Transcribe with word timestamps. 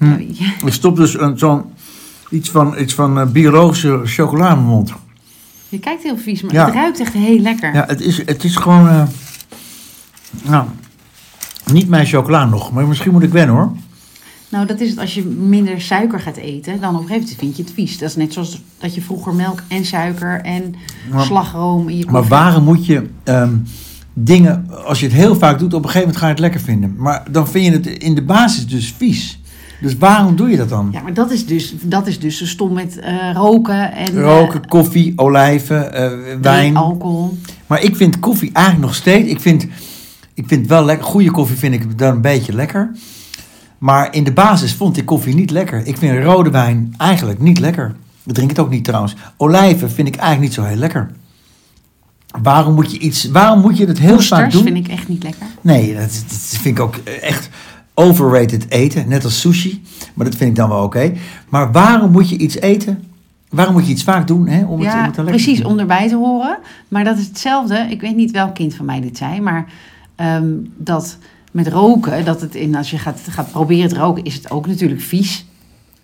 Hm. 0.00 0.66
Ik 0.66 0.72
stop 0.72 0.96
dus 0.96 1.18
een- 1.18 1.38
zo'n 1.38 1.62
iets 2.30 2.50
van, 2.50 2.74
iets 2.78 2.94
van 2.94 3.18
eh, 3.20 3.26
biologische 3.26 4.00
chocola 4.04 4.48
in 4.50 4.54
mijn 4.56 4.66
mond. 4.68 4.92
Je 5.68 5.78
kijkt 5.78 6.02
heel 6.02 6.16
vies, 6.18 6.42
maar 6.42 6.52
Ja. 6.52 6.64
het 6.64 6.74
ruikt 6.74 7.00
echt 7.00 7.12
heel 7.12 7.38
lekker. 7.38 7.74
Ja, 7.74 7.84
het 7.86 8.00
is, 8.00 8.26
het 8.26 8.44
is 8.44 8.56
gewoon. 8.56 8.88
eh, 8.88 9.02
nou, 10.44 10.64
niet 11.72 11.88
mijn 11.88 12.06
chocola 12.06 12.44
nog, 12.44 12.72
maar 12.72 12.86
misschien 12.86 13.12
moet 13.12 13.22
ik 13.22 13.32
wennen 13.32 13.56
hoor. 13.56 13.72
Nou, 14.48 14.66
dat 14.66 14.80
is 14.80 14.90
het 14.90 14.98
als 14.98 15.14
je 15.14 15.22
minder 15.24 15.80
suiker 15.80 16.20
gaat 16.20 16.36
eten, 16.36 16.80
dan 16.80 16.94
op 16.94 17.00
een 17.00 17.06
gegeven 17.06 17.20
moment 17.22 17.38
vind 17.38 17.56
je 17.56 17.62
het 17.62 17.72
vies. 17.72 17.98
Dat 17.98 18.08
is 18.08 18.16
net 18.16 18.32
zoals 18.32 18.62
dat 18.78 18.94
je 18.94 19.00
vroeger 19.02 19.34
melk 19.34 19.62
en 19.68 19.84
suiker 19.84 20.40
en 20.40 20.74
Maar- 21.10 21.24
slagroom 21.24 21.88
in 21.88 21.96
je 21.98 22.06
Maar 22.10 22.24
waarom 22.24 22.64
moet 22.64 22.86
je 22.86 23.08
ehm, 23.24 23.54
dingen, 24.14 24.66
als 24.84 25.00
je 25.00 25.06
het 25.06 25.14
heel 25.14 25.36
vaak 25.36 25.58
doet, 25.58 25.74
op 25.74 25.84
een 25.84 25.90
gegeven 25.90 26.00
moment 26.00 26.16
ga 26.16 26.26
je 26.26 26.32
het 26.32 26.40
lekker 26.40 26.60
vinden. 26.60 26.94
Maar 26.98 27.22
dan 27.30 27.48
vind 27.48 27.64
je 27.66 27.72
het 27.72 27.86
in 28.02 28.14
de 28.14 28.22
basis 28.22 28.66
dus 28.66 28.94
vies. 28.96 29.39
Dus 29.80 29.96
waarom 29.98 30.36
doe 30.36 30.50
je 30.50 30.56
dat 30.56 30.68
dan? 30.68 30.88
Ja, 30.92 31.00
maar 31.02 31.14
dat 31.14 31.30
is 31.30 31.46
dus, 31.46 31.74
dat 31.82 32.06
is 32.06 32.18
dus 32.18 32.38
zo 32.38 32.46
stom 32.46 32.72
met 32.72 32.98
eh, 32.98 33.14
roken 33.34 33.92
en 33.92 34.16
eh, 34.16 34.22
Roken, 34.22 34.66
koffie, 34.68 35.12
olijven, 35.16 35.92
eh, 35.92 36.10
wijn. 36.40 36.76
alcohol. 36.76 37.38
Maar 37.66 37.82
ik 37.82 37.96
vind 37.96 38.18
koffie 38.20 38.50
eigenlijk 38.52 38.86
nog 38.86 38.94
steeds. 38.94 39.28
Ik 39.30 39.40
vind, 39.40 39.66
ik 40.34 40.44
vind 40.46 40.66
wel 40.66 40.84
lekker. 40.84 41.06
Goede 41.06 41.30
koffie 41.30 41.56
vind 41.56 41.74
ik 41.74 41.98
dan 41.98 42.14
een 42.14 42.20
beetje 42.20 42.52
lekker. 42.52 42.90
Maar 43.78 44.14
in 44.14 44.24
de 44.24 44.32
basis 44.32 44.74
vond 44.74 44.96
ik 44.96 45.04
koffie 45.06 45.34
niet 45.34 45.50
lekker. 45.50 45.86
Ik 45.86 45.96
vind 45.96 46.24
rode 46.24 46.50
wijn 46.50 46.94
eigenlijk 46.96 47.40
niet 47.40 47.58
lekker. 47.58 47.94
Ik 48.24 48.34
drink 48.34 48.50
het 48.50 48.58
ook 48.58 48.70
niet 48.70 48.84
trouwens. 48.84 49.14
Olijven 49.36 49.90
vind 49.90 50.08
ik 50.08 50.14
eigenlijk 50.16 50.42
niet 50.42 50.54
zo 50.54 50.64
heel 50.70 50.76
lekker. 50.78 51.10
Waarom 52.42 52.74
moet 52.74 52.92
je 52.92 52.98
iets. 52.98 53.24
Waarom 53.30 53.60
moet 53.60 53.76
je 53.76 53.86
het 53.86 53.98
heel 53.98 54.08
vaak 54.08 54.18
Oesters 54.18 54.52
doen? 54.52 54.62
vind 54.62 54.76
ik 54.76 54.88
echt 54.88 55.08
niet 55.08 55.22
lekker. 55.22 55.46
Nee, 55.60 55.94
dat, 55.94 56.24
dat 56.28 56.38
vind 56.38 56.78
ik 56.78 56.80
ook 56.80 56.96
echt 57.22 57.48
overrated 58.00 58.70
eten. 58.70 59.08
Net 59.08 59.24
als 59.24 59.40
sushi. 59.40 59.82
Maar 60.14 60.26
dat 60.26 60.34
vind 60.34 60.50
ik 60.50 60.56
dan 60.56 60.68
wel 60.68 60.82
oké. 60.82 61.12
Maar 61.48 61.72
waarom 61.72 62.10
moet 62.10 62.28
je 62.28 62.36
iets 62.36 62.60
eten? 62.60 63.04
Waarom 63.48 63.74
moet 63.74 63.86
je 63.86 63.92
iets 63.92 64.04
vaak 64.04 64.26
doen? 64.26 64.46
Hè, 64.46 64.56
om 64.56 64.62
het, 64.62 64.70
om 64.70 64.82
ja, 64.82 65.04
het 65.04 65.14
dan 65.14 65.24
lekker 65.24 65.44
te 65.44 65.50
precies, 65.50 65.64
om 65.64 65.78
erbij 65.78 66.08
te 66.08 66.16
horen. 66.16 66.58
Maar 66.88 67.04
dat 67.04 67.18
is 67.18 67.26
hetzelfde. 67.26 67.86
Ik 67.90 68.00
weet 68.00 68.16
niet 68.16 68.30
welk 68.30 68.54
kind 68.54 68.74
van 68.74 68.84
mij 68.84 69.00
dit 69.00 69.16
zei, 69.16 69.40
maar 69.40 69.72
ehm, 70.16 70.48
dat 70.76 71.18
met 71.52 71.68
roken, 71.68 72.24
dat 72.24 72.40
het 72.40 72.54
in, 72.54 72.74
als 72.76 72.90
je 72.90 72.98
gaat, 72.98 73.20
gaat 73.30 73.50
proberen 73.50 73.88
te 73.88 73.98
roken, 73.98 74.24
is 74.24 74.34
het 74.34 74.50
ook 74.50 74.66
natuurlijk 74.66 75.00
vies. 75.00 75.46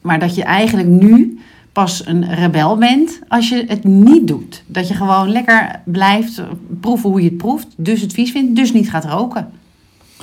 Maar 0.01 0.19
dat 0.19 0.35
je 0.35 0.45
eigenlijk 0.45 0.89
nu 0.89 1.39
pas 1.73 2.07
een 2.07 2.35
rebel 2.35 2.77
bent 2.77 3.21
als 3.29 3.49
je 3.49 3.65
het 3.69 3.85
niet 3.85 4.29
doet. 4.29 4.63
Dat 4.67 4.89
je 4.89 4.95
gewoon 4.95 5.31
lekker 5.31 5.81
blijft 5.85 6.43
proeven 6.81 7.11
hoe 7.11 7.23
je 7.23 7.29
het 7.29 7.37
proeft, 7.37 7.67
dus 7.77 8.01
het 8.01 8.13
vies 8.13 8.31
vindt, 8.31 8.57
dus 8.57 8.73
niet 8.73 8.91
gaat 8.91 9.05
roken. 9.05 9.51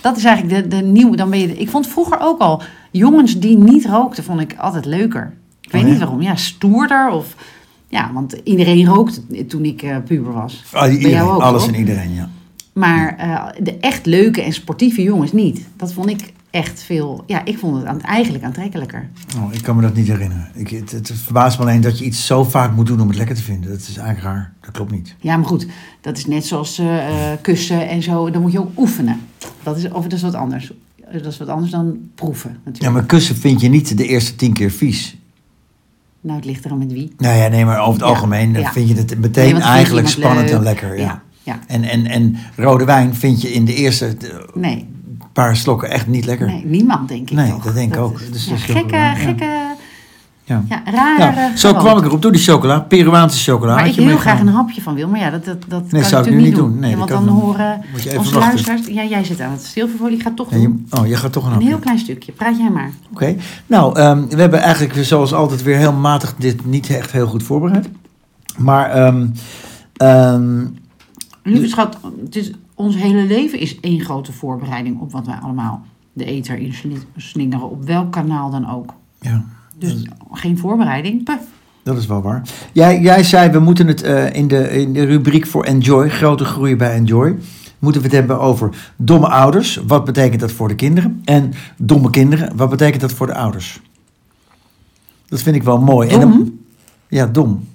Dat 0.04 0.18
is 0.18 0.24
eigenlijk 0.24 0.64
de, 0.64 0.76
de 0.76 0.84
nieuwe. 0.84 1.16
Dan 1.16 1.30
ben 1.30 1.40
je, 1.40 1.58
ik 1.58 1.70
vond 1.70 1.88
vroeger 1.88 2.18
ook 2.22 2.40
al 2.40 2.62
jongens 2.92 3.40
die 3.40 3.58
niet 3.58 3.86
rookten, 3.86 4.24
vond 4.24 4.40
ik 4.40 4.56
altijd 4.58 4.86
leuker. 4.86 5.34
Ik 5.62 5.72
weet 5.72 5.82
Oh, 5.82 5.88
ja? 5.88 5.94
niet 5.94 6.04
waarom. 6.04 6.22
Ja, 6.22 6.36
stoerder 6.36 7.10
of 7.10 7.36
ja, 7.88 8.12
want 8.14 8.36
iedereen 8.44 8.86
rookte 8.86 9.46
toen 9.48 9.66
ik 9.66 9.82
eh, 9.82 9.98
puber 10.06 10.34
was. 10.34 10.64
Ah, 10.72 10.82
Bij 10.82 10.92
iedereen, 10.92 11.16
jou 11.16 11.30
ook, 11.32 11.42
alles 11.42 11.68
en 11.68 11.76
iedereen, 11.76 12.14
ja. 12.14 12.30
Maar 12.74 13.16
eh, 13.18 13.64
de 13.64 13.78
echt 13.80 14.06
leuke 14.06 14.42
en 14.42 14.54
sportieve 14.54 15.04
jongens 15.04 15.32
niet. 15.32 15.68
Dat 15.78 15.94
vond 15.94 16.10
ik 16.10 16.34
echt 16.54 16.84
veel. 16.84 17.24
Ja, 17.28 17.46
ik 17.46 17.58
vond 17.58 17.78
het 17.78 17.86
aan, 17.86 18.02
eigenlijk 18.02 18.44
aantrekkelijker. 18.44 19.10
Oh, 19.38 19.54
ik 19.54 19.62
kan 19.62 19.76
me 19.76 19.82
dat 19.82 19.94
niet 19.96 20.08
herinneren. 20.08 20.48
Ik, 20.54 20.70
het, 20.70 20.92
het 20.92 21.12
verbaast 21.16 21.58
me 21.58 21.64
alleen 21.64 21.82
dat 21.82 22.00
je 22.00 22.06
iets 22.06 22.26
zo 22.26 22.44
vaak 22.44 22.76
moet 22.76 22.88
doen 22.88 23.02
om 23.02 23.08
het 23.08 23.18
lekker 23.18 23.36
te 23.36 23.42
vinden. 23.44 23.70
Dat 23.70 23.80
is 23.80 23.98
eigenlijk 23.98 24.22
raar. 24.36 24.54
Dat 24.62 24.72
klopt 24.72 24.92
niet. 24.92 25.16
Ja, 25.20 25.38
maar 25.38 25.48
goed, 25.48 25.68
dat 26.02 26.18
is 26.18 26.26
net 26.26 26.46
zoals 26.46 26.80
eh, 26.80 27.32
eh, 27.32 27.38
kussen 27.42 27.90
en 27.90 28.04
zo. 28.04 28.30
Dan 28.32 28.42
moet 28.42 28.52
je 28.52 28.60
ook 28.60 28.78
oefenen. 28.78 29.20
Dat 29.64 29.78
is, 29.78 29.90
of 29.92 30.04
dat 30.04 30.14
is 30.14 30.22
wat 30.22 30.34
anders. 30.34 30.72
Dat 31.12 31.26
is 31.26 31.38
wat 31.38 31.48
anders 31.48 31.72
dan 31.72 31.98
proeven, 32.16 32.50
natuurlijk. 32.52 32.84
Ja, 32.84 32.90
maar 32.92 33.04
kussen 33.06 33.36
vind 33.36 33.62
je 33.62 33.70
niet 33.70 33.98
de 33.98 34.08
eerste 34.08 34.36
tien 34.36 34.54
keer 34.54 34.72
vies. 34.72 35.18
Nou, 36.22 36.36
het 36.36 36.46
ligt 36.46 36.66
eraan 36.66 36.78
met 36.78 36.92
wie. 36.92 37.14
Nou 37.18 37.38
ja, 37.38 37.48
nee, 37.48 37.66
maar 37.66 37.80
over 37.80 37.92
het 37.94 38.02
Ja, 38.02 38.08
algemeen 38.08 38.54
ja. 38.54 38.72
vind 38.72 38.90
je 38.90 38.96
het 38.96 39.20
meteen 39.20 39.62
eigenlijk 39.62 40.08
spannend 40.08 40.50
leuk. 40.50 40.58
en 40.58 40.64
lekker. 40.64 40.98
Ja. 41.00 41.22
Ja. 41.44 41.60
En, 41.68 41.84
en, 41.84 42.06
en 42.06 42.36
rode 42.56 42.86
wijn 42.86 43.16
vind 43.16 43.42
je 43.42 43.54
in 43.54 43.66
de 43.66 43.74
eerste 43.76 44.06
eh, 44.08 44.38
Nee, 44.54 44.88
paar 45.34 45.56
slokken 45.56 45.90
echt 45.90 46.08
niet 46.08 46.26
lekker. 46.26 46.48
nee, 46.48 46.66
niemand 46.66 47.08
denk 47.08 47.30
ik 47.30 47.36
Nee, 47.38 47.50
toch. 47.52 47.64
dat 47.64 47.74
denk 47.74 47.94
ik 47.96 48.00
ook. 48.02 48.20
is- 48.20 48.32
Dus 48.32 48.46
ja, 48.46 48.52
dat 48.52 48.60
gekke, 48.62 48.92
raar, 48.92 49.18
ja. 49.20 49.24
gekke, 49.26 49.46
Ja. 50.46 50.64
ja, 50.70 50.82
rare 50.86 51.36
Nou, 51.36 51.58
zo 51.58 51.74
kwam 51.74 51.98
ik 51.98 52.04
erop 52.06 52.22
door 52.22 52.32
die 52.32 52.42
chocola. 52.42 52.80
Peruaanse 52.80 53.52
chocola. 53.52 53.74
Waar 53.74 53.86
Had 53.88 53.98
ik 53.98 54.04
heel 54.04 54.18
graag 54.18 54.40
een 54.40 54.48
hapje 54.48 54.82
van 54.82 54.94
wil. 54.96 55.08
Maar 55.08 55.20
ja, 55.20 55.30
dat, 55.30 55.46
dat, 55.46 55.62
dat 55.68 55.84
kan 55.90 55.90
zou 55.90 56.04
ik 56.04 56.12
natuurlijk 56.12 56.36
nu 56.38 56.42
niet 56.44 56.56
doen. 56.56 56.70
doen. 56.70 56.80
Nee, 56.80 56.90
Ja, 56.92 56.98
dat 56.98 57.10
want 57.10 57.26
dan 57.26 57.36
dan. 57.36 57.44
horen 57.46 57.82
onze 58.18 58.40
luisteraars... 58.40 58.88
Ja, 58.88 59.04
jij 59.04 59.24
zit 59.24 59.42
aan 59.42 59.52
het 59.52 59.64
stilvervoer. 59.64 60.12
Ik 60.12 60.22
ga 60.22 60.32
toch 60.36 60.52
Ja, 60.52 60.58
je- 60.58 60.84
oh, 60.90 61.08
je 61.08 61.16
gaat 61.16 61.32
toch 61.32 61.44
een 61.44 61.48
Een 61.50 61.54
hapje. 61.56 61.68
heel 61.70 61.80
klein 61.80 62.00
stukje. 62.00 62.32
Praat 62.32 62.58
jij 62.58 62.70
maar. 62.70 62.92
Oké. 63.12 63.36
Nou, 63.68 64.00
ehm, 64.00 64.28
we 64.30 64.42
hebben 64.42 64.60
eigenlijk 64.62 65.06
zoals 65.06 65.34
altijd 65.34 65.64
weer 65.64 65.78
heel 65.78 65.94
matig 65.94 66.36
dit 66.38 66.66
niet 66.66 66.90
echt 66.90 67.12
heel 67.12 67.28
goed 67.28 67.44
voorbereid. 67.44 67.90
Maar 68.58 68.90
ehm, 68.92 69.28
ehm, 69.98 70.66
Lieve 71.44 71.68
schat, 71.68 71.98
het 72.26 72.36
is, 72.36 72.52
ons 72.76 72.96
hele 72.96 73.24
leven 73.26 73.60
is 73.60 73.80
één 73.80 74.00
grote 74.02 74.32
voorbereiding 74.32 75.00
op 75.00 75.12
wat 75.12 75.26
wij 75.26 75.36
allemaal 75.36 75.82
de 76.14 76.26
eter 76.26 76.58
in 76.58 76.74
sli- 76.74 76.98
slingeren. 77.18 77.70
Op 77.70 77.84
welk 77.86 78.12
kanaal 78.12 78.50
dan 78.52 78.70
ook. 78.70 78.94
ja, 79.22 79.46
Dus 79.78 80.04
geen 80.32 80.58
voorbereiding. 80.58 81.28
Dat 81.84 81.98
is 81.98 82.06
wel 82.06 82.22
waar. 82.22 82.42
Jij, 82.72 83.02
jij 83.02 83.24
zei, 83.24 83.50
we 83.52 83.60
moeten 83.60 83.88
het 83.88 84.02
eh, 84.02 84.34
in, 84.34 84.48
de, 84.48 84.70
in 84.70 84.94
de 84.94 85.04
rubriek 85.04 85.48
voor 85.48 85.64
Enjoy, 85.64 86.10
grote 86.10 86.46
groei 86.46 86.76
bij 86.76 86.94
Enjoy, 86.94 87.36
moeten 87.80 88.02
we 88.02 88.08
het 88.08 88.16
hebben 88.18 88.40
over 88.40 88.92
domme 88.96 89.28
ouders. 89.28 89.80
Wat 89.88 90.06
betekent 90.06 90.42
dat 90.42 90.52
voor 90.52 90.68
de 90.68 90.76
kinderen? 90.76 91.22
En 91.26 91.52
domme 91.78 92.10
kinderen, 92.10 92.56
wat 92.58 92.70
betekent 92.70 93.02
dat 93.02 93.14
voor 93.14 93.28
de 93.28 93.36
ouders? 93.36 93.82
Dat 95.28 95.42
vind 95.42 95.56
ik 95.56 95.64
wel 95.64 95.80
mooi. 95.80 96.10
En 96.10 96.20
dan- 96.20 96.32
Dom? 96.32 96.60
ja, 97.08 97.28
dom. 97.28 97.68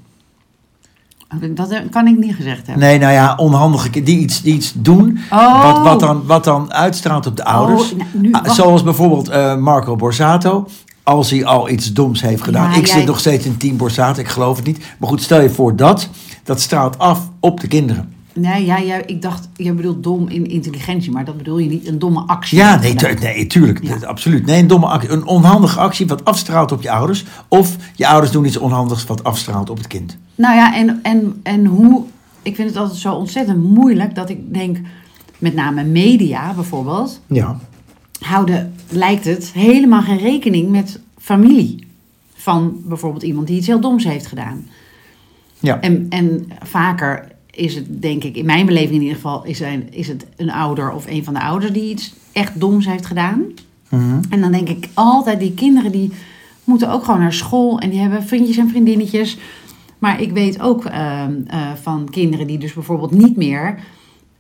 Dat 1.55 1.73
kan 1.91 2.07
ik 2.07 2.19
niet 2.19 2.35
gezegd 2.35 2.67
hebben. 2.67 2.85
Nee, 2.85 2.99
nou 2.99 3.13
ja, 3.13 3.35
onhandige 3.37 3.91
kinderen 3.91 4.17
die 4.17 4.25
iets, 4.25 4.43
die 4.43 4.55
iets 4.55 4.73
doen 4.77 5.19
Oh. 5.33 5.63
wat, 5.63 5.83
wat, 5.83 6.01
dan, 6.01 6.27
wat 6.27 6.45
dan 6.45 6.73
uitstraalt 6.73 7.27
op 7.27 7.37
de 7.37 7.45
ouders. 7.45 7.93
Oh, 7.93 7.99
nou, 7.99 8.09
nu, 8.13 8.33
Ah. 8.33 8.51
Zoals 8.51 8.83
bijvoorbeeld 8.83 9.29
eh, 9.29 9.57
Marco 9.57 9.97
Borsato. 9.97 10.67
Als 11.03 11.31
hij 11.31 11.45
al 11.45 11.69
iets 11.69 11.93
doms 11.93 12.21
heeft 12.23 12.43
gedaan. 12.43 12.71
Ja, 12.71 12.77
ik 12.77 12.87
jij- 12.87 12.97
zit 12.99 13.07
nog 13.07 13.19
steeds 13.19 13.45
in 13.45 13.57
team 13.57 13.77
Borsato, 13.77 14.21
ik 14.21 14.29
geloof 14.29 14.57
het 14.57 14.67
niet. 14.67 14.79
Maar 14.99 15.09
goed, 15.09 15.23
stel 15.23 15.41
je 15.41 15.51
voor 15.51 15.77
dat. 15.77 16.09
Dat 16.45 16.61
straalt 16.61 16.99
af 16.99 17.21
op 17.41 17.61
de 17.61 17.67
kinderen. 17.67 18.13
Nee, 18.41 18.65
ja, 18.65 18.77
ja, 18.77 19.07
ik 19.07 19.23
dacht, 19.23 19.49
je 19.57 19.73
bedoelt 19.73 20.03
dom 20.03 20.29
in 20.29 20.47
intelligentie. 20.47 21.13
Maar 21.13 21.25
dat 21.25 21.37
bedoel 21.37 21.59
je 21.59 21.69
niet 21.69 21.89
een 21.89 21.99
domme 21.99 22.21
actie. 22.27 22.59
Ja, 22.59 22.79
nee, 22.79 22.95
tu- 22.95 23.15
nee 23.15 23.47
tuurlijk. 23.47 23.83
Ja. 23.83 24.07
Absoluut. 24.07 24.47
Nee, 24.47 24.61
een 24.61 24.67
domme 24.67 24.87
actie. 24.87 25.11
Een 25.11 25.27
onhandige 25.27 25.79
actie 25.79 26.07
wat 26.07 26.25
afstraalt 26.25 26.73
op 26.73 26.83
je 26.83 26.91
ouders. 26.91 27.25
Of 27.49 27.77
je 27.95 28.07
ouders 28.07 28.33
doen 28.33 28.45
iets 28.45 28.57
onhandigs 28.57 29.05
wat 29.05 29.25
afstraalt 29.25 29.71
op 29.71 29.77
het 29.77 29.87
kind. 29.87 30.17
Nou 30.35 30.57
ja, 30.57 30.75
en, 30.75 30.99
en, 31.03 31.41
en 31.43 31.65
hoe... 31.67 32.05
Ik 32.43 32.55
vind 32.55 32.69
het 32.69 32.79
altijd 32.79 32.99
zo 32.99 33.15
ontzettend 33.15 33.65
moeilijk 33.65 34.15
dat 34.15 34.31
ik 34.31 34.55
denk... 34.55 34.79
Met 35.39 35.55
name 35.55 35.85
media 35.85 36.53
bijvoorbeeld... 36.55 37.21
Ja. 37.27 37.59
houden, 38.21 38.75
lijkt 38.89 39.25
het, 39.25 39.51
helemaal 39.55 40.03
geen 40.03 40.19
rekening 40.19 40.71
met 40.71 41.01
familie. 41.19 41.87
Van 42.35 42.77
bijvoorbeeld 42.85 43.23
iemand 43.23 43.47
die 43.47 43.57
iets 43.57 43.67
heel 43.67 43.81
doms 43.81 44.05
heeft 44.05 44.27
gedaan. 44.27 44.67
Ja. 45.61 45.81
En, 45.81 46.07
en 46.09 46.49
vaker 46.63 47.29
is 47.59 47.75
het, 47.75 48.03
denk 48.03 48.25
ik, 48.25 48.37
in 48.37 48.47
mijn 48.47 48.67
beleving 48.67 48.95
in 48.95 49.01
ieder 49.01 49.15
geval... 49.15 49.45
Is, 49.45 49.61
een, 49.61 49.87
is 49.91 50.09
het 50.09 50.27
een 50.37 50.51
ouder 50.51 50.93
of 50.93 51.07
een 51.07 51.25
van 51.25 51.35
de 51.35 51.41
ouders 51.41 51.73
die 51.73 51.91
iets 51.91 52.15
echt 52.33 52.61
doms 52.61 52.87
heeft 52.87 53.07
gedaan. 53.07 53.45
Mhm. 53.89 54.21
En 54.31 54.41
dan 54.41 54.53
denk 54.53 54.69
ik 54.69 54.89
altijd, 54.95 55.41
die 55.41 55.55
kinderen 55.55 55.93
die 55.93 56.13
moeten 56.65 56.91
ook 56.91 57.05
gewoon 57.05 57.21
naar 57.21 57.33
school 57.33 57.79
en 57.79 57.91
die 57.91 58.01
hebben 58.01 58.23
vriendjes 58.23 58.57
en 58.57 58.69
vriendinnetjes. 58.69 59.39
Maar 59.99 60.21
ik 60.21 60.33
weet 60.33 60.61
ook 60.61 60.85
ehm, 60.85 61.33
eh, 61.47 61.73
van 61.83 62.09
kinderen 62.11 62.47
die 62.47 62.59
dus 62.59 62.73
bijvoorbeeld 62.73 63.11
niet 63.11 63.37
meer 63.37 63.79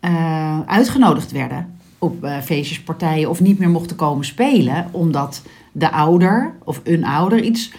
eh, 0.01 0.61
uitgenodigd 0.61 1.33
werden 1.33 1.77
op 1.99 2.25
eh, 2.25 2.39
feestjes, 2.39 2.81
partijen 2.81 3.31
of 3.31 3.41
niet 3.41 3.59
meer 3.59 3.71
mochten 3.71 3.97
komen 3.97 4.25
spelen, 4.25 4.87
omdat 4.91 5.42
de 5.72 5.91
ouder 5.91 6.54
of 6.65 6.81
een 6.84 7.04
ouder 7.04 7.42
iets 7.42 7.72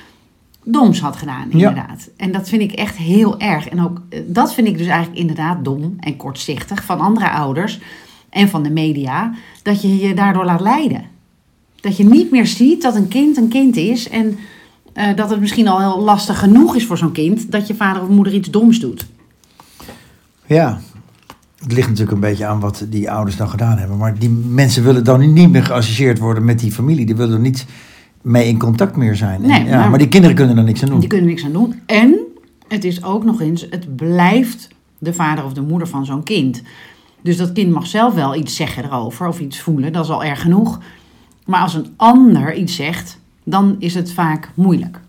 doms 0.71 0.99
had 0.99 1.15
gedaan, 1.15 1.47
Ja. 1.49 1.69
inderdaad. 1.69 2.09
En 2.17 2.31
dat 2.31 2.49
vind 2.49 2.61
ik 2.61 2.71
echt 2.71 2.95
heel 2.95 3.39
erg. 3.39 3.67
En 3.69 3.81
ook 3.83 4.01
eh, 4.09 4.19
dat 4.27 4.53
vind 4.53 4.67
ik 4.67 4.77
dus 4.77 4.87
eigenlijk 4.87 5.19
inderdaad 5.19 5.63
dom 5.65 5.95
en 5.99 6.17
kortzichtig 6.17 6.83
van 6.83 6.99
andere 6.99 7.29
ouders 7.29 7.79
en 8.29 8.49
van 8.49 8.63
de 8.63 8.69
media, 8.71 9.33
dat 9.63 9.81
je 9.81 9.97
je 9.97 10.13
daardoor 10.13 10.45
laat 10.45 10.61
leiden. 10.61 11.03
Dat 11.81 11.97
je 11.97 12.03
niet 12.03 12.31
meer 12.31 12.47
ziet 12.47 12.81
dat 12.81 12.95
een 12.95 13.07
kind 13.07 13.37
een 13.37 13.47
kind 13.47 13.75
is 13.75 14.09
en 14.09 14.37
eh, 14.93 15.15
dat 15.15 15.29
het 15.29 15.39
misschien 15.39 15.67
al 15.67 15.79
heel 15.79 15.99
lastig 16.03 16.39
genoeg 16.39 16.75
is 16.75 16.85
voor 16.85 16.97
zo'n 16.97 17.11
kind 17.11 17.51
dat 17.51 17.67
je 17.67 17.75
vader 17.75 18.01
of 18.01 18.09
moeder 18.09 18.33
iets 18.33 18.49
doms 18.51 18.79
doet. 18.79 19.05
Ja, 20.45 20.79
het 21.59 21.71
ligt 21.71 21.87
natuurlijk 21.87 22.15
een 22.15 22.19
beetje 22.29 22.45
aan 22.45 22.59
wat 22.59 22.85
die 22.89 23.11
ouders 23.11 23.37
dan 23.37 23.49
gedaan 23.49 23.77
hebben. 23.77 23.97
Maar 23.97 24.17
die 24.19 24.29
mensen 24.29 24.83
willen 24.83 25.03
dan 25.03 25.33
niet 25.33 25.49
meer 25.49 25.63
geassocieerd 25.63 26.19
worden 26.19 26.45
met 26.45 26.59
die 26.59 26.71
familie. 26.71 27.05
Die 27.05 27.15
willen 27.15 27.41
niet 27.41 27.65
mee 28.21 28.47
in 28.47 28.57
contact 28.59 28.95
meer 28.95 29.15
zijn. 29.15 29.41
En 29.43 29.47
Nee, 29.49 29.65
ja, 29.65 29.79
maar- 29.79 29.89
maar 29.89 29.99
die 29.99 30.07
kinderen 30.07 30.35
kunnen 30.35 30.57
er 30.57 30.63
niks 30.63 30.83
aan 30.83 30.89
doen. 30.89 30.99
Die 30.99 31.09
kunnen 31.09 31.27
niks 31.27 31.45
aan 31.45 31.51
doen. 31.51 31.79
En 31.85 32.15
het 32.67 32.83
is 32.83 33.03
ook 33.03 33.23
nog 33.23 33.41
eens, 33.41 33.65
het 33.69 33.95
blijft 33.95 34.67
de 34.97 35.13
vader 35.13 35.45
of 35.45 35.53
de 35.53 35.61
moeder 35.61 35.87
van 35.87 36.05
zo'n 36.05 36.23
kind. 36.23 36.61
Dus 37.21 37.37
dat 37.37 37.51
kind 37.51 37.71
mag 37.71 37.87
zelf 37.87 38.13
wel 38.13 38.35
iets 38.35 38.55
zeggen 38.55 38.83
erover 38.85 39.27
of 39.27 39.39
iets 39.39 39.59
voelen, 39.59 39.93
dat 39.93 40.03
is 40.03 40.11
al 40.11 40.23
erg 40.23 40.41
genoeg. 40.41 40.79
Maar 41.45 41.61
als 41.61 41.73
een 41.73 41.93
ander 41.97 42.53
iets 42.55 42.75
zegt, 42.75 43.19
dan 43.43 43.75
is 43.79 43.93
het 43.95 44.11
vaak 44.13 44.49
moeilijk. 44.53 44.99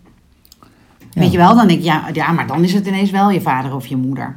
Ja. 1.13 1.21
Weet 1.21 1.31
je 1.31 1.37
wel, 1.37 1.55
dan 1.55 1.67
denk 1.67 1.79
ik, 1.79 1.85
ja, 1.85 2.03
ja, 2.13 2.31
maar 2.31 2.47
dan 2.47 2.63
is 2.63 2.73
het 2.73 2.87
ineens 2.87 3.11
wel 3.11 3.29
je 3.31 3.41
vader 3.41 3.75
of 3.75 3.85
je 3.87 3.95
moeder. 3.97 4.35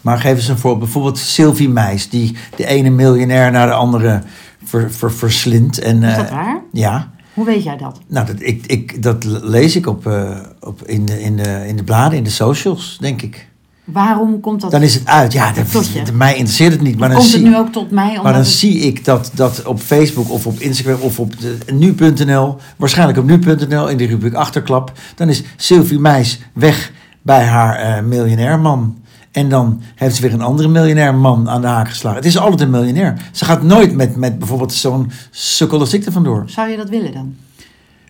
Maar 0.00 0.18
geef 0.18 0.36
eens 0.36 0.48
een 0.48 0.58
voorbeeld. 0.58 0.82
Bijvoorbeeld 0.84 1.18
Sylvie 1.18 1.68
Meis, 1.68 2.08
die 2.08 2.36
de 2.56 2.66
ene 2.66 2.90
miljonair 2.90 3.50
naar 3.50 3.66
de 3.66 3.72
andere 3.72 4.22
ver, 4.64 4.90
ver- 4.92 5.12
verslindt. 5.12 5.78
En, 5.78 6.02
Is 6.02 6.10
eh, 6.10 6.16
dat 6.16 6.30
waar? 6.30 6.60
Ja. 6.72 7.10
Hoe 7.38 7.46
weet 7.46 7.62
jij 7.62 7.76
dat? 7.76 8.00
Nou, 8.06 8.26
dat, 8.26 8.36
ik, 8.38 8.66
ik, 8.66 9.02
dat 9.02 9.24
lees 9.24 9.76
ik 9.76 9.86
op, 9.86 10.06
eh, 10.06 10.30
op 10.60 10.82
in, 10.86 11.04
de, 11.04 11.22
in, 11.22 11.36
de, 11.36 11.64
in 11.66 11.76
de 11.76 11.84
bladen, 11.84 12.18
in 12.18 12.24
de 12.24 12.30
socials, 12.30 12.96
denk 13.00 13.22
ik. 13.22 13.48
Waarom 13.84 14.40
komt 14.40 14.60
dat? 14.60 14.70
Dan 14.70 14.82
is 14.82 14.94
het 14.94 15.06
uit. 15.06 15.32
Ja, 15.32 15.52
dat, 15.52 16.12
mij 16.14 16.32
interesseert 16.32 16.72
het 16.72 16.80
niet. 16.80 16.98
Maar 16.98 17.08
dan, 17.08 17.18
komt 17.18 17.30
het 17.32 17.40
zie, 17.40 17.48
nu 17.48 17.56
ook 17.56 17.72
tot 17.72 17.90
mij? 17.90 18.08
Omdat 18.08 18.22
maar 18.22 18.32
dan 18.32 18.40
het- 18.42 18.50
zie 18.50 18.78
ik 18.78 19.04
dat, 19.04 19.30
dat 19.34 19.62
op 19.64 19.80
Facebook 19.80 20.30
of 20.30 20.46
op 20.46 20.58
Instagram 20.58 21.00
of 21.00 21.20
op 21.20 21.34
nu.nl, 21.72 22.56
waarschijnlijk 22.76 23.18
op 23.18 23.24
nu.nl 23.24 23.88
in 23.88 23.96
de 23.96 24.06
rubriek 24.06 24.34
Achterklap, 24.34 24.92
dan 25.14 25.28
is 25.28 25.42
Sylvie 25.56 25.98
Meis 25.98 26.40
weg 26.52 26.92
bij 27.22 27.44
haar 27.44 27.74
eh 27.76 28.02
miljonair 28.02 28.58
man. 28.60 28.96
En 29.38 29.48
dan 29.48 29.80
heeft 29.94 30.16
ze 30.16 30.22
weer 30.22 30.32
een 30.32 30.42
andere 30.42 30.68
miljonair 30.68 31.14
man 31.14 31.48
aan 31.48 31.60
de 31.60 31.66
haak 31.66 31.88
geslagen. 31.88 32.18
Het 32.18 32.26
is 32.26 32.38
altijd 32.38 32.60
een 32.60 32.70
miljonair. 32.70 33.30
Ze 33.32 33.44
gaat 33.44 33.62
nooit 33.62 33.94
met, 33.94 34.16
met 34.16 34.38
bijvoorbeeld 34.38 34.72
zo'n 34.72 35.10
sukkel 35.30 35.80
als 35.80 35.94
ik 35.94 36.04
er 36.04 36.12
vandoor. 36.12 36.42
Zou 36.46 36.68
je 36.68 36.76
dat 36.76 36.88
willen 36.88 37.12
dan? 37.12 37.34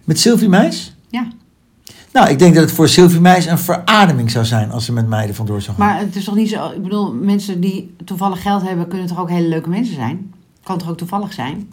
Met 0.04 0.20
Sylvie 0.20 0.48
Meis? 0.48 0.94
Ja. 1.08 1.26
Nou, 2.12 2.28
ik 2.28 2.38
denk 2.38 2.54
dat 2.54 2.62
het 2.64 2.72
voor 2.72 2.88
Sylvie 2.88 3.20
Meis 3.20 3.46
een 3.46 3.58
verademing 3.58 4.30
zou 4.30 4.44
zijn 4.44 4.70
als 4.70 4.84
ze 4.84 4.92
met 4.92 5.08
mij 5.08 5.28
er 5.28 5.34
vandoor 5.34 5.62
zou 5.62 5.76
gaan. 5.76 5.86
Maar 5.86 5.98
het 5.98 6.16
is 6.16 6.24
toch 6.24 6.34
niet 6.34 6.48
zo... 6.48 6.70
Ik 6.70 6.82
bedoel, 6.82 7.14
mensen 7.14 7.60
die 7.60 7.94
toevallig 8.04 8.42
geld 8.42 8.62
hebben... 8.62 8.88
kunnen 8.88 9.06
toch 9.06 9.20
ook 9.20 9.30
hele 9.30 9.48
leuke 9.48 9.68
mensen 9.68 9.94
zijn? 9.94 10.34
Kan 10.62 10.78
toch 10.78 10.88
ook 10.88 10.98
toevallig 10.98 11.32
zijn? 11.32 11.68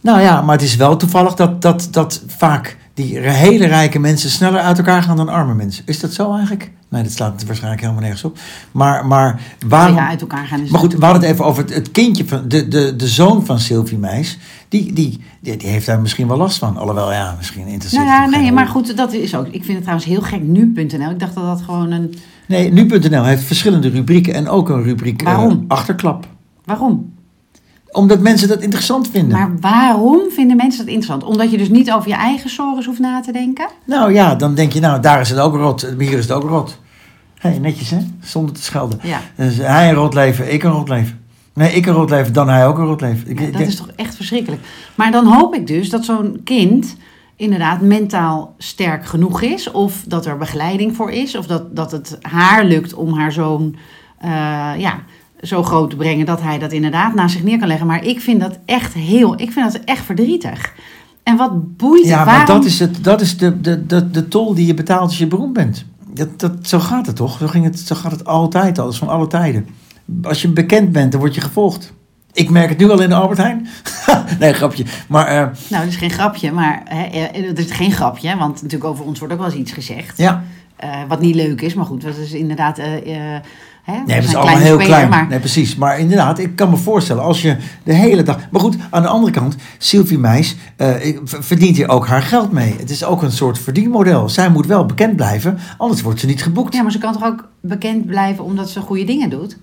Nou 0.00 0.20
ja, 0.20 0.42
maar 0.42 0.54
het 0.54 0.64
is 0.64 0.76
wel 0.76 0.96
toevallig 0.96 1.34
dat, 1.34 1.62
dat, 1.62 1.88
dat 1.90 2.22
vaak 2.26 2.76
die 2.94 3.18
hele 3.18 3.66
rijke 3.66 3.98
mensen 3.98 4.30
sneller 4.30 4.60
uit 4.60 4.78
elkaar 4.78 5.02
gaan 5.02 5.16
dan 5.16 5.28
arme 5.28 5.54
mensen. 5.54 5.82
Is 5.86 6.00
dat 6.00 6.12
zo 6.12 6.32
eigenlijk? 6.32 6.70
Nee, 6.88 7.02
dat 7.02 7.12
slaat 7.12 7.44
waarschijnlijk 7.44 7.82
helemaal 7.82 8.02
nergens 8.02 8.24
op. 8.24 8.38
Maar, 8.72 9.06
maar 9.06 9.40
waarom... 9.66 9.96
Ja, 9.96 10.08
uit 10.08 10.20
elkaar 10.20 10.46
gaan 10.46 10.60
is 10.60 10.70
Maar 10.70 10.80
goed, 10.80 10.94
we 10.94 11.04
hadden 11.04 11.22
het 11.22 11.30
even 11.30 11.44
over 11.44 11.62
het, 11.62 11.74
het 11.74 11.90
kindje 11.90 12.26
van 12.26 12.48
de, 12.48 12.68
de, 12.68 12.96
de 12.96 13.08
zoon 13.08 13.46
van 13.46 13.58
Sylvie 13.58 13.98
Meis. 13.98 14.38
Die, 14.68 14.92
die, 14.92 15.20
die, 15.40 15.56
die 15.56 15.68
heeft 15.68 15.86
daar 15.86 16.00
misschien 16.00 16.28
wel 16.28 16.36
last 16.36 16.58
van. 16.58 16.76
Alhoewel, 16.76 17.12
ja, 17.12 17.34
misschien 17.36 17.66
interesseert 17.66 18.04
Nou 18.04 18.30
ja, 18.30 18.38
nee, 18.38 18.52
maar 18.52 18.66
goed, 18.66 18.96
dat 18.96 19.12
is 19.12 19.34
ook... 19.34 19.46
Ik 19.46 19.64
vind 19.64 19.66
het 19.66 19.80
trouwens 19.80 20.06
heel 20.06 20.22
gek, 20.22 20.42
nu.nl. 20.42 21.10
Ik 21.10 21.18
dacht 21.18 21.34
dat 21.34 21.44
dat 21.44 21.60
gewoon 21.60 21.90
een... 21.90 22.14
Nee, 22.46 22.72
nu.nl 22.72 23.24
heeft 23.24 23.44
verschillende 23.44 23.88
rubrieken 23.88 24.34
en 24.34 24.48
ook 24.48 24.68
een 24.68 24.82
rubriek 24.82 25.22
eh, 25.22 25.26
Waarom? 25.26 25.64
achterklap. 25.68 26.26
Waarom? 26.64 27.13
Omdat 27.94 28.20
mensen 28.20 28.48
dat 28.48 28.60
interessant 28.60 29.08
vinden. 29.10 29.38
Maar 29.38 29.60
waarom 29.60 30.30
vinden 30.30 30.56
mensen 30.56 30.78
dat 30.84 30.94
interessant? 30.94 31.24
Omdat 31.24 31.50
je 31.50 31.58
dus 31.58 31.68
niet 31.68 31.92
over 31.92 32.08
je 32.08 32.14
eigen 32.14 32.50
sores 32.50 32.86
hoeft 32.86 32.98
na 32.98 33.20
te 33.20 33.32
denken? 33.32 33.68
Nou 33.84 34.12
ja, 34.12 34.34
dan 34.34 34.54
denk 34.54 34.72
je, 34.72 34.80
nou, 34.80 35.00
daar 35.00 35.20
is 35.20 35.30
het 35.30 35.38
ook 35.38 35.54
rot. 35.54 35.94
Hier 35.98 36.18
is 36.18 36.24
het 36.24 36.32
ook 36.32 36.42
rot. 36.42 36.78
Hey, 37.38 37.58
netjes 37.58 37.90
hè, 37.90 37.98
zonder 38.20 38.54
te 38.54 38.62
schelden. 38.62 38.98
Ja. 39.02 39.20
Dus 39.36 39.56
hij 39.56 39.88
een 39.88 39.94
rot 39.94 40.14
leven, 40.14 40.52
ik 40.52 40.62
een 40.62 40.70
rot 40.70 40.88
leven. 40.88 41.20
Nee, 41.54 41.72
ik 41.72 41.86
een 41.86 41.94
rot 41.94 42.10
leven, 42.10 42.32
dan 42.32 42.48
hij 42.48 42.66
ook 42.66 42.78
een 42.78 42.86
rot 42.86 43.00
leven. 43.00 43.30
Ik, 43.30 43.40
Ja, 43.40 43.46
ik 43.46 43.52
dat 43.52 43.66
is 43.66 43.76
toch 43.76 43.90
echt 43.96 44.16
verschrikkelijk. 44.16 44.62
Maar 44.94 45.12
dan 45.12 45.26
hoop 45.26 45.54
ik 45.54 45.66
dus 45.66 45.90
dat 45.90 46.04
zo'n 46.04 46.40
kind 46.44 46.96
inderdaad 47.36 47.80
mentaal 47.80 48.54
sterk 48.58 49.06
genoeg 49.06 49.42
is. 49.42 49.70
Of 49.70 50.04
dat 50.06 50.26
er 50.26 50.36
begeleiding 50.36 50.96
voor 50.96 51.10
is. 51.10 51.36
Of 51.36 51.46
dat, 51.46 51.76
dat 51.76 51.92
het 51.92 52.18
haar 52.20 52.64
lukt 52.64 52.94
om 52.94 53.12
haar 53.12 53.32
zoon 53.32 53.76
eh, 54.18 54.30
ja, 54.76 55.02
zo 55.46 55.62
groot 55.62 55.90
te 55.90 55.96
brengen 55.96 56.26
dat 56.26 56.40
hij 56.42 56.58
dat 56.58 56.72
inderdaad 56.72 57.14
naast 57.14 57.34
zich 57.34 57.42
neer 57.44 57.58
kan 57.58 57.68
leggen. 57.68 57.86
Maar 57.86 58.04
ik 58.04 58.20
vind 58.20 58.40
dat 58.40 58.58
echt 58.64 58.92
heel, 58.94 59.40
ik 59.40 59.52
vind 59.52 59.72
dat 59.72 59.80
echt 59.84 60.04
verdrietig. 60.04 60.74
En 61.22 61.36
wat 61.36 61.76
boeit 61.76 62.00
het? 62.00 62.08
Ja, 62.10 62.16
maar 62.16 62.26
Waarom- 62.26 62.46
dat 62.56 62.64
is, 62.64 62.78
het, 62.78 63.04
dat 63.04 63.20
is 63.20 63.36
de, 63.36 63.60
de, 63.60 63.86
de, 63.86 64.10
de 64.10 64.28
tol 64.28 64.54
die 64.54 64.66
je 64.66 64.74
betaalt 64.74 65.00
als 65.02 65.18
je 65.18 65.26
beroemd 65.26 65.52
bent. 65.52 65.84
Dat, 66.14 66.40
dat, 66.40 66.52
zo 66.62 66.78
gaat 66.78 67.06
het 67.06 67.16
toch? 67.16 67.38
Zo, 67.38 67.46
ging 67.46 67.64
het, 67.64 67.78
zo 67.78 67.94
gaat 67.94 68.10
het 68.12 68.24
altijd 68.24 68.78
al, 68.78 68.92
van 68.92 69.08
alle 69.08 69.26
tijden. 69.26 69.66
Als 70.22 70.42
je 70.42 70.48
bekend 70.48 70.92
bent, 70.92 71.12
dan 71.12 71.20
word 71.20 71.34
je 71.34 71.40
gevolgd. 71.40 71.92
Ik 72.32 72.50
merk 72.50 72.68
het 72.68 72.78
nu 72.78 72.90
al 72.90 73.00
in 73.02 73.08
de 73.08 73.14
Albert 73.14 73.38
Heijn. 73.38 73.66
nee, 74.40 74.52
grapje. 74.52 74.84
Maar 75.08 75.26
eh, 75.26 75.34
Nou, 75.68 75.82
dat 75.84 75.86
is 75.92 75.96
geen 75.96 76.10
grapje, 76.10 76.52
maar 76.52 76.82
hè, 76.84 77.02
eh, 77.04 77.46
het 77.48 77.58
is 77.58 77.70
geen 77.70 77.92
grapje, 77.92 78.36
want 78.36 78.62
natuurlijk 78.62 78.90
over 78.90 79.04
ons 79.04 79.18
wordt 79.18 79.34
ook 79.34 79.40
wel 79.40 79.48
eens 79.50 79.58
iets 79.58 79.72
gezegd. 79.72 80.16
ja, 80.18 80.44
Eh, 80.76 80.90
wat 81.08 81.20
niet 81.20 81.34
leuk 81.34 81.60
is, 81.60 81.74
maar 81.74 81.84
goed, 81.86 82.02
dat 82.02 82.16
is 82.16 82.32
inderdaad. 82.32 82.78
Hè, 83.84 83.92
nee, 84.06 84.20
dat 84.20 84.24
is 84.24 84.34
allemaal 84.34 84.56
heel 84.56 84.74
speler, 84.74 84.86
klein. 84.86 85.08
Maar 85.08 85.26
Nee, 85.28 85.38
precies. 85.38 85.76
Maar 85.76 85.98
inderdaad, 85.98 86.38
ik 86.38 86.56
kan 86.56 86.70
me 86.70 86.76
voorstellen, 86.76 87.22
als 87.22 87.42
je 87.42 87.56
de 87.82 87.94
hele 87.94 88.22
dag... 88.22 88.38
Maar 88.50 88.60
goed, 88.60 88.76
aan 88.90 89.02
de 89.02 89.08
andere 89.08 89.32
kant, 89.32 89.56
Sylvie 89.78 90.18
Meis 90.18 90.56
eh, 90.76 91.16
verdient 91.24 91.76
hier 91.76 91.88
ook 91.88 92.06
haar 92.06 92.22
geld 92.22 92.52
mee. 92.52 92.74
Het 92.78 92.90
is 92.90 93.04
ook 93.04 93.22
een 93.22 93.32
soort 93.32 93.58
verdienmodel. 93.58 94.28
Zij 94.28 94.50
moet 94.50 94.66
wel 94.66 94.86
bekend 94.86 95.16
blijven, 95.16 95.58
anders 95.78 96.02
wordt 96.02 96.20
ze 96.20 96.26
niet 96.26 96.42
geboekt. 96.42 96.74
Ja, 96.74 96.82
maar 96.82 96.92
ze 96.92 96.98
kan 96.98 97.12
toch 97.12 97.24
ook 97.24 97.48
bekend 97.60 98.06
blijven 98.06 98.44
omdat 98.44 98.70
ze 98.70 98.80
goede 98.80 99.04
dingen 99.04 99.30
doet? 99.30 99.56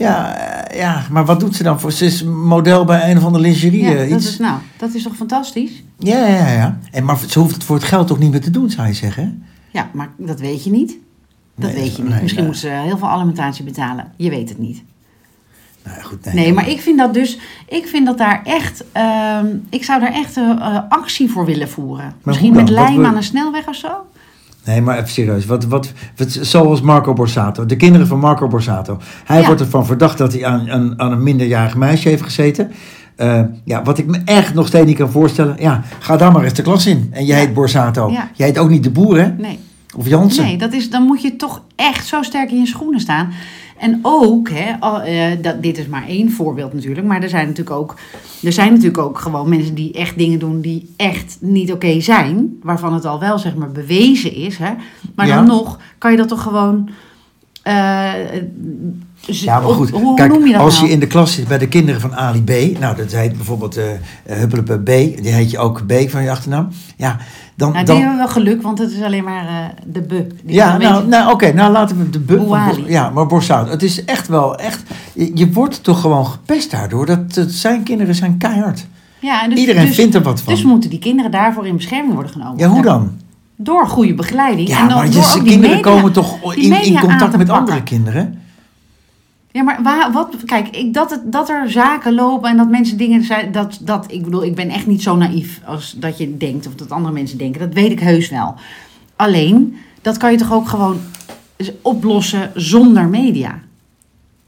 Ja, 0.00 0.34
eh, 0.36 0.78
ja, 0.78 1.06
maar 1.10 1.24
wat 1.24 1.40
doet 1.40 1.56
ze 1.56 1.62
dan 1.62 1.80
voor? 1.80 1.92
Ze 1.92 2.04
is 2.04 2.24
model 2.24 2.84
bij 2.84 3.10
een 3.10 3.16
of 3.16 3.24
andere 3.24 3.44
lingerie. 3.44 3.82
Ja, 3.82 3.90
eh, 3.90 3.98
dat 3.98 4.18
iets. 4.18 4.28
is, 4.28 4.38
nou, 4.38 4.58
dat 4.76 4.94
is 4.94 5.02
toch 5.02 5.16
fantastisch? 5.16 5.82
Ja, 5.98 6.26
ja, 6.26 6.48
ja. 6.48 6.78
En, 6.90 7.04
maar 7.04 7.18
ze 7.28 7.38
hoeft 7.38 7.54
het 7.54 7.64
voor 7.64 7.76
het 7.76 7.84
geld 7.84 8.06
toch 8.06 8.18
niet 8.18 8.30
meer 8.30 8.40
te 8.40 8.50
doen, 8.50 8.70
zou 8.70 8.86
je 8.86 8.94
zeggen? 8.94 9.44
Ja, 9.70 9.90
maar 9.92 10.08
dat 10.16 10.40
weet 10.40 10.64
je 10.64 10.70
niet. 10.70 10.98
Dat 11.60 11.72
Nee, 11.72 11.82
weet 11.82 11.96
je 11.96 12.02
niet. 12.02 12.10
nee, 12.12 12.20
Misschien 12.22 12.42
nee. 12.42 12.52
moet 12.52 12.60
ze 12.60 12.68
heel 12.68 12.98
veel 12.98 13.08
alimentatie 13.08 13.64
betalen. 13.64 14.12
Je 14.16 14.30
weet 14.30 14.48
het 14.48 14.58
niet. 14.58 14.82
Nou 15.84 16.02
goed. 16.02 16.24
Nee, 16.24 16.34
Nee, 16.34 16.52
maar 16.52 16.68
ik 16.68 16.80
vind 16.80 16.98
dat 16.98 17.14
dus... 17.14 17.38
Ik 17.68 17.86
vind 17.86 18.06
dat 18.06 18.18
daar 18.18 18.40
echt... 18.44 18.84
ehm, 18.92 19.46
ik 19.70 19.84
zou 19.84 20.00
daar 20.00 20.12
echt 20.12 20.36
een 20.36 20.58
eh, 20.60 20.78
actie 20.88 21.30
voor 21.30 21.44
willen 21.44 21.68
voeren. 21.68 22.14
Misschien 22.22 22.54
met 22.54 22.68
lijm 22.68 23.04
aan 23.04 23.16
een 23.16 23.22
snelweg 23.22 23.68
of 23.68 23.74
zo? 23.74 23.88
Nee, 24.64 24.80
maar 24.80 24.96
even 24.96 25.08
serieus. 25.08 25.46
Wat, 25.46 25.64
wat, 25.64 25.92
wat, 26.16 26.38
zoals 26.40 26.80
Marco 26.80 27.12
Borsato. 27.12 27.66
De 27.66 27.76
kinderen 27.76 28.06
van 28.06 28.18
Marco 28.18 28.48
Borsato. 28.48 28.98
Hij 29.24 29.40
Ja. 29.40 29.46
wordt 29.46 29.60
ervan 29.60 29.86
verdacht 29.86 30.18
dat 30.18 30.32
hij 30.32 30.44
aan, 30.46 30.70
aan, 30.70 31.00
aan 31.00 31.12
een 31.12 31.22
minderjarig 31.22 31.76
meisje 31.76 32.08
heeft 32.08 32.22
gezeten. 32.22 32.72
Eh, 33.16 33.40
ja, 33.64 33.82
wat 33.82 33.98
ik 33.98 34.06
me 34.06 34.20
echt 34.24 34.54
nog 34.54 34.66
steeds 34.66 34.86
niet 34.86 34.96
kan 34.96 35.10
voorstellen. 35.10 35.56
Ja, 35.58 35.82
ga 35.98 36.16
daar 36.16 36.32
maar 36.32 36.44
eens 36.44 36.52
de 36.54 36.62
klas 36.62 36.86
in. 36.86 37.08
En 37.12 37.24
jij 37.24 37.38
heet 37.38 37.54
Borsato. 37.54 38.10
Ja. 38.10 38.30
Jij 38.34 38.46
heet 38.46 38.58
ook 38.58 38.68
niet 38.70 38.82
de 38.84 38.90
boer, 38.90 39.18
hè? 39.20 39.28
Nee. 39.28 39.58
Of 39.96 40.08
Jansen. 40.08 40.44
Nee, 40.44 40.56
dat 40.58 40.72
is, 40.72 40.90
dan 40.90 41.02
moet 41.02 41.22
je 41.22 41.36
toch 41.36 41.62
echt 41.76 42.06
zo 42.06 42.22
sterk 42.22 42.50
in 42.50 42.58
je 42.58 42.66
schoenen 42.66 43.00
staan. 43.00 43.32
En 43.78 43.98
ook, 44.02 44.48
hè, 44.50 44.72
al, 44.80 45.00
eh, 45.02 45.26
dat, 45.42 45.62
dit 45.62 45.78
is 45.78 45.86
maar 45.86 46.06
één 46.08 46.30
voorbeeld 46.30 46.72
natuurlijk, 46.72 47.06
maar 47.06 47.22
er 47.22 47.28
zijn 47.28 47.46
natuurlijk 47.46 47.76
ook, 47.76 47.96
er 48.42 48.52
zijn 48.52 48.70
natuurlijk 48.70 48.98
ook 48.98 49.18
gewoon 49.18 49.48
mensen 49.48 49.74
die 49.74 49.92
echt 49.92 50.18
dingen 50.18 50.38
doen 50.38 50.60
die 50.60 50.92
echt 50.96 51.36
niet 51.40 51.72
oké 51.72 52.00
zijn, 52.00 52.58
waarvan 52.62 52.94
het 52.94 53.04
al 53.04 53.20
wel 53.20 53.38
zeg 53.38 53.54
maar 53.54 53.70
bewezen 53.72 54.34
is. 54.34 54.58
Hè. 54.58 54.70
Maar 55.14 55.26
Ja. 55.26 55.34
dan 55.36 55.46
nog 55.46 55.78
kan 55.98 56.10
je 56.10 56.16
dat 56.16 56.28
toch 56.28 56.42
gewoon. 56.42 56.88
Z- 59.20 59.42
Ja, 59.44 59.60
maar 59.60 59.70
goed. 59.72 59.90
hoe, 59.90 60.00
hoe 60.00 60.16
Kijk, 60.16 60.32
noem 60.32 60.46
je 60.46 60.52
dat 60.52 60.60
als 60.62 60.74
nou? 60.74 60.86
je 60.86 60.92
in 60.92 61.00
de 61.00 61.06
klas 61.06 61.34
zit 61.34 61.48
bij 61.48 61.58
de 61.58 61.68
kinderen 61.68 62.00
van 62.00 62.14
Ali 62.16 62.42
B. 62.44 62.78
Nou, 62.80 62.96
dat 62.96 63.12
heet 63.12 63.36
bijvoorbeeld 63.36 63.78
uh, 63.78 63.84
Huppelepe 64.24 64.78
B. 64.78 64.86
Die 65.22 65.32
heet 65.32 65.50
je 65.50 65.58
ook 65.58 65.86
B 65.86 65.92
van 66.10 66.22
je 66.22 66.30
achternaam. 66.30 66.68
Ja, 66.96 67.16
dan... 67.56 67.72
Nou, 67.72 67.84
dan 67.84 67.94
die 67.96 68.04
hebben 68.04 68.12
we 68.26 68.32
wel 68.32 68.42
geluk, 68.42 68.62
want 68.62 68.78
het 68.78 68.90
is 68.92 69.02
alleen 69.02 69.24
maar 69.24 69.74
de. 69.86 70.06
Die 70.06 70.26
ja, 70.44 70.76
nou, 70.78 70.94
beetje- 70.94 71.08
nou 71.08 71.32
oké. 71.32 71.52
nou, 71.52 71.72
laten 71.72 71.98
we 71.98 72.10
de 72.10 72.22
van. 72.26 72.46
Bor- 72.46 72.90
Ja, 72.90 73.10
maar 73.10 73.26
Borsato. 73.26 73.70
Het 73.70 73.82
is 73.82 74.04
echt 74.04 74.28
wel 74.28 74.56
echt... 74.58 74.82
Je, 75.14 75.30
je 75.34 75.52
wordt 75.52 75.82
toch 75.82 76.00
gewoon 76.00 76.26
gepest 76.26 76.70
daardoor. 76.70 77.06
Dat, 77.06 77.34
dat 77.34 77.50
zijn 77.50 77.82
kinderen 77.82 78.14
zijn 78.14 78.36
keihard. 78.38 78.86
ja, 79.20 79.48
dus, 79.48 79.58
Iedereen 79.58 79.86
dus- 79.86 79.94
vindt 79.94 80.14
er 80.14 80.22
wat 80.22 80.40
van. 80.40 80.54
Dus 80.54 80.64
moeten 80.64 80.90
die 80.90 80.98
kinderen 80.98 81.30
daarvoor 81.30 81.66
in 81.66 81.76
bescherming 81.76 82.14
worden 82.14 82.32
genomen. 82.32 82.58
ja, 82.58 82.68
hoe 82.68 82.82
dan? 82.82 83.10
Door 83.62 83.88
goede 83.88 84.14
begeleiding. 84.14 84.68
Ja, 84.68 84.80
en 84.80 84.88
dan 84.88 84.96
maar 84.98 85.10
door 85.10 85.22
ook 85.22 85.32
die 85.32 85.42
kinderen 85.42 85.76
media- 85.76 85.92
komen 85.92 86.12
toch 86.12 86.54
in, 86.54 86.72
in 86.82 86.98
contact 86.98 87.20
met 87.20 87.30
pakken. 87.30 87.54
andere 87.54 87.82
kinderen? 87.82 88.38
Ja, 89.50 89.62
maar 89.62 89.82
waar, 89.82 90.12
wat, 90.12 90.36
kijk, 90.44 90.68
ik, 90.68 90.94
dat, 90.94 91.10
het, 91.10 91.32
dat 91.32 91.48
er 91.48 91.70
zaken 91.70 92.14
lopen 92.14 92.50
en 92.50 92.56
dat 92.56 92.70
mensen 92.70 92.96
dingen 92.96 93.22
zijn. 93.24 93.52
Dat, 93.52 93.78
dat, 93.80 94.12
ik 94.12 94.24
bedoel, 94.24 94.44
ik 94.44 94.54
ben 94.54 94.68
echt 94.68 94.86
niet 94.86 95.02
zo 95.02 95.16
naïef 95.16 95.60
als 95.66 95.94
dat 95.98 96.18
je 96.18 96.36
denkt 96.36 96.66
of 96.66 96.74
dat 96.74 96.90
andere 96.90 97.14
mensen 97.14 97.38
denken. 97.38 97.60
Dat 97.60 97.74
weet 97.74 97.90
ik 97.90 98.00
heus 98.00 98.28
wel. 98.28 98.54
Alleen, 99.16 99.76
dat 100.02 100.16
kan 100.16 100.32
je 100.32 100.38
toch 100.38 100.52
ook 100.52 100.68
gewoon 100.68 100.96
oplossen 101.82 102.50
zonder 102.54 103.08
media? 103.08 103.58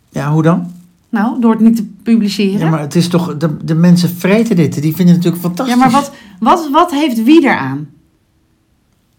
Ja, 0.08 0.32
hoe 0.32 0.42
dan? 0.42 0.72
Nou, 1.08 1.40
door 1.40 1.50
het 1.50 1.60
niet 1.60 1.76
te 1.76 1.86
publiceren. 2.02 2.58
Ja, 2.58 2.70
maar 2.70 2.80
het 2.80 2.94
is 2.94 3.08
toch... 3.08 3.36
De, 3.36 3.56
de 3.64 3.74
mensen 3.74 4.08
vreten 4.08 4.56
dit. 4.56 4.82
Die 4.82 4.94
vinden 4.94 5.14
het 5.14 5.24
natuurlijk 5.24 5.42
fantastisch. 5.42 5.74
Ja, 5.74 5.80
maar 5.80 5.90
wat, 5.90 6.12
wat, 6.38 6.68
wat 6.70 6.90
heeft 6.90 7.22
wie 7.22 7.42
eraan? 7.44 7.88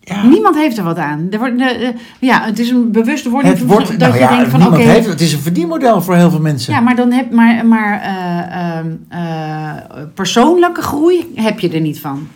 Ja. 0.06 0.26
Niemand 0.28 0.56
heeft 0.56 0.78
er 0.78 0.84
wat 0.84 0.98
aan. 0.98 1.28
Er 1.32 1.40
wordt, 1.40 1.58
de, 1.58 1.66
de- 1.66 1.94
ja, 2.26 2.44
het 2.44 2.60
is 2.60 2.70
een 2.70 2.92
bewuste 2.92 3.30
wording 3.30 3.54
Het 3.54 3.66
wordt, 3.68 3.88
dat 3.90 3.98
nou 4.00 4.14
je 4.14 4.20
ja, 4.20 4.36
denkt 4.36 4.50
van 4.52 4.68
oké. 4.68 4.82
het 4.82 5.22
is 5.22 5.34
een 5.34 5.40
verdienmodel 5.40 6.02
voor 6.02 6.16
heel 6.16 6.30
veel 6.30 6.40
mensen. 6.40 6.74
Ja, 6.74 6.80
maar 6.80 6.96
dan 6.96 7.12
heb 7.12 7.32
maar, 7.32 7.66
maar 7.66 8.02
eh, 8.02 8.78
ehm, 8.78 8.88
eh, 9.10 10.04
persoonlijke 10.14 10.82
groei 10.82 11.32
heb 11.36 11.60
je 11.60 11.70
er 11.70 11.82
niet 11.82 12.00
van. 12.00 12.28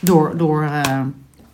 Door, 0.00 0.34
door, 0.36 0.62
eh, 0.62 0.98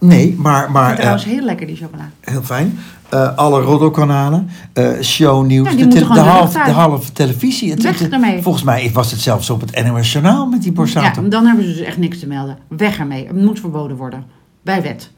Nee, 0.00 0.35
maar, 0.38 0.71
maar 0.71 0.90
eh, 0.90 0.97
trouwens 0.97 1.25
heel 1.25 1.42
lekker 1.45 1.66
die 1.66 1.76
chocola. 1.76 2.11
heel 2.21 2.42
fijn. 2.42 2.78
Eh, 3.09 3.37
alle 3.37 3.61
roddelkanalen, 3.61 4.49
eh 4.73 5.00
shownieuws, 5.02 5.71
Ja, 5.71 5.76
de, 5.76 5.87
te- 5.88 5.99
de, 5.99 6.04
gewoon 6.07 6.49
de 6.64 6.71
halve 6.71 7.12
televisie. 7.12 7.71
Het, 7.71 7.83
Weg 7.83 7.99
het- 7.99 8.12
ermee. 8.12 8.42
volgens 8.42 8.64
mij 8.64 8.90
was 8.92 9.11
het 9.11 9.21
zelfs 9.21 9.50
op 9.50 9.61
het 9.61 9.85
NOS 9.87 10.12
Journaal 10.12 10.47
met 10.47 10.62
die 10.62 10.73
Borsato. 10.73 11.23
Ja, 11.23 11.28
dan 11.28 11.47
hebben 11.47 11.64
ze 11.64 11.71
dus 11.71 11.80
echt 11.80 11.97
niks 11.99 12.18
te 12.18 12.26
melden. 12.26 12.59
Weg 12.68 12.99
ermee. 12.99 13.26
Het 13.26 13.37
moet 13.37 13.61
verboden 13.61 13.97
worden. 13.97 14.25
Bij 14.68 14.82
wet. 14.82 15.10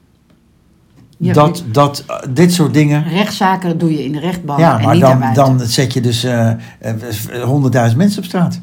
Je- 1.16 1.33
dat, 1.33 1.64
dat, 1.73 2.04
eh, 2.07 2.16
dit 2.30 2.52
soort 2.52 2.75
dingen. 2.75 3.04
Rechtszaken 3.09 3.78
doe 3.78 3.92
je 3.92 4.04
in 4.04 4.12
de 4.12 4.19
rechtbank 4.21 4.59
Ja, 4.61 4.78
en 4.78 4.85
maar 4.85 4.95
niet 4.95 5.02
dan, 5.02 5.23
dan 5.35 5.61
zet 5.61 5.92
je 5.92 6.00
dus 6.00 6.25
eh, 6.25 6.50
eh, 6.50 6.57
honderdduizend 7.45 7.99
mensen 7.99 8.19
op 8.19 8.25
straat. 8.25 8.61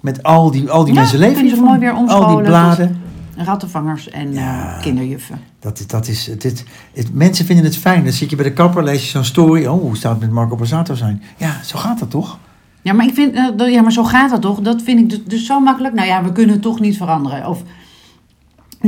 Met 0.00 0.22
al 0.22 0.50
die, 0.50 0.70
al 0.70 0.84
die 0.84 0.94
Ja, 0.94 1.00
mensen 1.00 1.18
leven 1.18 1.34
kunnen 1.36 1.56
ze 1.56 1.62
mooi 1.62 1.78
weer 1.78 1.92
Al 1.92 2.26
die 2.36 2.40
bladen. 2.46 3.00
Rattenvangers 3.36 4.10
en 4.10 4.32
Ja. 4.32 4.78
kinderjuffen. 4.80 5.40
Dat, 5.60 5.78
is- 5.78 5.86
dat 5.86 6.08
is, 6.08 6.26
het, 6.26 6.42
het, 6.42 7.14
mensen 7.14 7.44
vinden 7.44 7.64
het 7.64 7.76
fijn. 7.76 8.04
Dan 8.04 8.12
zit 8.12 8.30
je 8.30 8.36
bij 8.36 8.44
de 8.44 8.52
kapper, 8.52 8.84
lees 8.84 9.02
je 9.04 9.08
zo'n 9.08 9.24
story. 9.24 9.66
Oh, 9.66 9.80
hoe 9.80 9.96
zou 9.96 10.12
het 10.14 10.22
met 10.22 10.32
Marco 10.32 10.56
Borsato 10.56 10.94
zijn? 10.94 11.22
Ja, 11.36 11.56
zo 11.64 11.78
gaat 11.78 11.98
dat 11.98 12.10
toch? 12.10 12.38
Ja, 12.82 12.92
maar 12.92 13.06
ik 13.06 13.14
vind, 13.14 13.34
ja, 13.56 13.82
maar 13.82 13.92
zo 13.92 14.04
gaat 14.04 14.30
dat 14.30 14.40
toch? 14.40 14.60
Dat 14.60 14.82
vind 14.82 14.98
ik 15.00 15.10
dus, 15.10 15.20
dus 15.24 15.46
zo 15.46 15.60
makkelijk. 15.60 15.94
Nou 15.94 16.06
ja, 16.08 16.22
we 16.24 16.32
kunnen 16.32 16.52
het 16.52 16.62
toch 16.62 16.80
niet 16.80 16.96
veranderen. 16.96 17.46
Of 17.48 17.62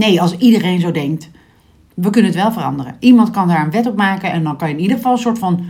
nee, 0.01 0.21
als 0.21 0.37
iedereen 0.37 0.81
zo 0.81 0.91
denkt, 0.91 1.29
we 1.95 2.11
kunnen 2.11 2.31
het 2.31 2.41
wel 2.41 2.53
veranderen. 2.53 2.97
Iemand 2.99 3.31
kan 3.31 3.49
daar 3.49 3.65
een 3.65 3.71
wet 3.71 3.87
op 3.87 3.97
maken 3.97 4.33
en 4.33 4.43
dan 4.43 4.57
kan 4.57 4.69
je 4.69 4.75
in 4.75 4.81
ieder 4.81 4.97
geval 4.97 5.13
een 5.13 5.19
soort 5.19 5.39
van 5.39 5.65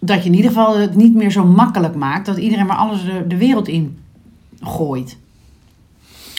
dat 0.00 0.22
je 0.22 0.28
in 0.28 0.34
ieder 0.34 0.50
geval 0.50 0.78
het 0.78 0.94
niet 0.94 1.14
meer 1.14 1.30
zo 1.30 1.44
makkelijk 1.44 1.94
maakt 1.94 2.26
dat 2.26 2.36
iedereen 2.36 2.66
maar 2.66 2.76
alles 2.76 3.04
de, 3.04 3.26
de 3.26 3.36
wereld 3.36 3.68
in 3.68 3.98
gooit. 4.60 5.16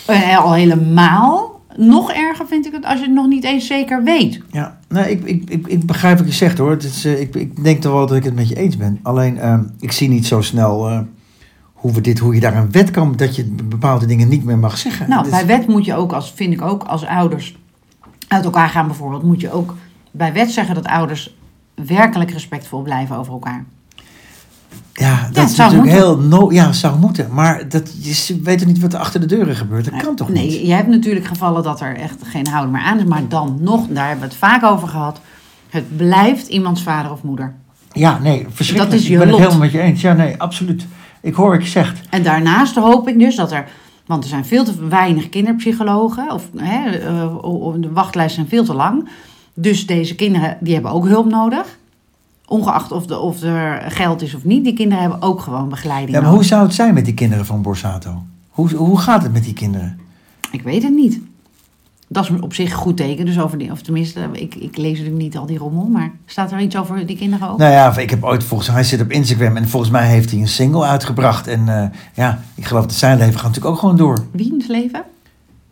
En 0.05 0.37
al 0.37 0.53
helemaal 0.53 1.61
nog 1.75 2.11
erger 2.11 2.47
vind 2.47 2.65
ik 2.65 2.71
het 2.71 2.85
als 2.85 2.99
je 2.99 3.05
het 3.05 3.13
nog 3.13 3.27
niet 3.27 3.43
eens 3.43 3.67
zeker 3.67 4.03
weet. 4.03 4.41
Ja, 4.51 4.79
nou, 4.87 5.07
ik, 5.07 5.23
ik, 5.23 5.49
ik, 5.49 5.67
ik 5.67 5.85
begrijp 5.85 6.17
wat 6.17 6.27
je 6.27 6.33
zegt 6.33 6.57
hoor. 6.57 6.69
Het 6.69 6.83
is, 6.83 7.05
eh, 7.05 7.21
ik, 7.21 7.35
ik 7.35 7.63
denk 7.63 7.81
toch 7.81 7.93
wel 7.93 8.07
dat 8.07 8.17
ik 8.17 8.23
het 8.23 8.35
met 8.35 8.49
je 8.49 8.55
eens 8.55 8.77
ben. 8.77 8.99
Alleen, 9.01 9.37
ehm, 9.37 9.63
ik 9.79 9.91
zie 9.91 10.09
niet 10.09 10.25
zo 10.25 10.41
snel 10.41 10.89
eh, 10.89 10.99
hoe, 11.81 11.93
we 11.93 12.01
dit, 12.01 12.19
hoe 12.19 12.33
je 12.33 12.39
daar 12.39 12.55
een 12.55 12.71
wet 12.71 12.91
kan... 12.91 13.15
dat 13.15 13.35
je 13.35 13.43
bepaalde 13.63 14.05
dingen 14.05 14.27
niet 14.27 14.43
meer 14.43 14.57
mag 14.57 14.77
zeggen. 14.77 15.09
Nou, 15.09 15.25
is- 15.25 15.29
bij 15.31 15.45
wet 15.45 15.67
moet 15.67 15.85
je 15.85 15.95
ook, 15.95 16.11
als, 16.11 16.31
vind 16.35 16.53
ik 16.53 16.61
ook, 16.61 16.83
als 16.83 17.05
ouders 17.05 17.57
uit 18.27 18.43
elkaar 18.43 18.69
gaan 18.69 18.87
bijvoorbeeld, 18.87 19.23
moet 19.23 19.41
je 19.41 19.51
ook 19.51 19.75
bij 20.11 20.33
wet 20.33 20.51
zeggen 20.51 20.75
dat 20.75 20.85
ouders 20.85 21.35
werkelijk 21.75 22.31
respectvol 22.31 22.81
blijven 22.81 23.15
over 23.17 23.33
elkaar. 23.33 23.65
Ja, 24.93 25.27
dat 25.27 25.35
het 25.35 25.49
is 25.49 25.55
zou 25.55 25.71
natuurlijk 25.75 25.97
heel... 25.97 26.17
No, 26.17 26.51
ja, 26.51 26.71
zou 26.71 26.99
moeten. 26.99 27.33
Maar 27.33 27.69
dat, 27.69 27.91
je 28.03 28.39
weet 28.43 28.57
toch 28.57 28.67
niet 28.67 28.79
wat 28.79 28.93
er 28.93 28.99
achter 28.99 29.19
de 29.19 29.25
deuren 29.25 29.55
gebeurt? 29.55 29.91
Dat 29.91 30.01
kan 30.03 30.15
toch 30.15 30.29
nee, 30.29 30.47
niet? 30.47 30.67
je 30.67 30.73
hebt 30.73 30.87
natuurlijk 30.87 31.25
gevallen 31.25 31.63
dat 31.63 31.81
er 31.81 31.95
echt 31.97 32.17
geen 32.23 32.47
houden 32.47 32.71
meer 32.71 32.81
aan 32.81 32.97
is, 32.97 33.05
maar 33.05 33.27
dan 33.27 33.57
nog, 33.61 33.87
daar 33.87 34.07
hebben 34.07 34.23
we 34.23 34.29
het 34.29 34.39
vaak 34.39 34.63
over 34.63 34.87
gehad, 34.87 35.19
het 35.69 35.97
blijft 35.97 36.47
iemands 36.47 36.83
vader 36.83 37.11
of 37.11 37.23
moeder. 37.23 37.53
Ja, 37.91 38.19
nee, 38.19 38.45
verschrikkelijk. 38.49 38.91
Dat 38.91 39.01
is 39.01 39.07
je 39.07 39.13
ik 39.13 39.19
ben 39.19 39.27
lot. 39.27 39.39
het 39.39 39.47
helemaal 39.47 39.69
met 39.69 39.81
je 39.81 39.87
eens. 39.87 40.01
Ja, 40.01 40.13
nee, 40.13 40.35
absoluut. 40.37 40.85
Ik 41.21 41.33
hoor 41.33 41.49
wat 41.49 41.61
je 41.63 41.69
zegt. 41.69 42.09
En 42.09 42.23
daarnaast 42.23 42.75
hoop 42.75 43.07
ik 43.07 43.19
dus 43.19 43.35
dat 43.35 43.51
er, 43.51 43.69
want 44.05 44.23
er 44.23 44.29
zijn 44.29 44.45
veel 44.45 44.63
te 44.63 44.87
weinig 44.87 45.29
kinderpsychologen, 45.29 46.31
of 46.31 46.49
hè, 46.57 46.89
eh, 46.89 47.35
de 47.77 47.91
wachtlijsten 47.91 48.35
zijn 48.35 48.47
veel 48.47 48.63
te 48.63 48.73
lang. 48.73 49.09
Dus 49.53 49.85
deze 49.87 50.15
kinderen, 50.15 50.57
die 50.59 50.73
hebben 50.73 50.91
ook 50.91 51.07
hulp 51.07 51.29
nodig. 51.29 51.79
Ongeacht 52.47 52.91
of, 52.91 53.05
de, 53.05 53.17
of 53.19 53.41
er 53.41 53.91
geld 53.91 54.21
is 54.21 54.35
of 54.35 54.43
niet, 54.43 54.63
die 54.63 54.73
kinderen 54.73 55.01
hebben 55.03 55.21
ook 55.21 55.41
gewoon 55.41 55.69
begeleiding 55.69 56.09
Ja, 56.11 56.15
maar 56.21 56.23
nodig. 56.31 56.39
hoe 56.39 56.49
zou 56.49 56.63
het 56.65 56.73
zijn 56.75 56.93
met 56.93 57.05
die 57.05 57.13
kinderen 57.13 57.45
van 57.45 57.61
Borsato? 57.61 58.23
Hoe, 58.49 58.73
hoe 58.73 58.99
gaat 58.99 59.23
het 59.23 59.33
met 59.33 59.43
die 59.43 59.53
kinderen? 59.53 59.99
Ik 60.51 60.61
weet 60.61 60.83
het 60.83 60.93
niet. 60.93 61.19
Dat 62.13 62.23
is 62.23 62.39
op 62.39 62.53
zich 62.53 62.71
een 62.71 62.77
goed 62.77 62.97
teken. 62.97 63.25
Dus 63.25 63.39
over 63.39 63.57
die, 63.57 63.71
of 63.71 63.81
tenminste, 63.81 64.19
ik, 64.31 64.55
ik 64.55 64.77
lees 64.77 64.91
natuurlijk 64.97 65.23
niet 65.23 65.37
al 65.37 65.45
die 65.45 65.57
rommel, 65.57 65.85
maar 65.85 66.11
staat 66.25 66.51
er 66.51 66.59
iets 66.59 66.75
over 66.77 67.05
die 67.05 67.17
kinderen 67.17 67.49
ook? 67.49 67.57
Nou 67.57 67.71
ja, 67.71 67.97
ik 67.97 68.09
heb 68.09 68.23
ooit 68.23 68.43
volgens 68.43 68.69
hij 68.69 68.83
zit 68.83 69.01
op 69.01 69.11
Instagram 69.11 69.57
en 69.57 69.67
volgens 69.69 69.91
mij 69.91 70.07
heeft 70.07 70.31
hij 70.31 70.39
een 70.39 70.47
single 70.47 70.85
uitgebracht. 70.85 71.47
En 71.47 71.69
eh, 71.81 71.85
ja, 72.13 72.39
ik 72.55 72.65
geloof 72.65 72.85
dat 72.85 72.93
zijn 72.93 73.17
leven 73.17 73.33
gaat 73.33 73.43
natuurlijk 73.43 73.73
ook 73.73 73.79
gewoon 73.79 73.97
door. 73.97 74.17
Wie 74.31 74.51
in 74.51 74.57
het 74.59 74.67
leven? 74.67 75.03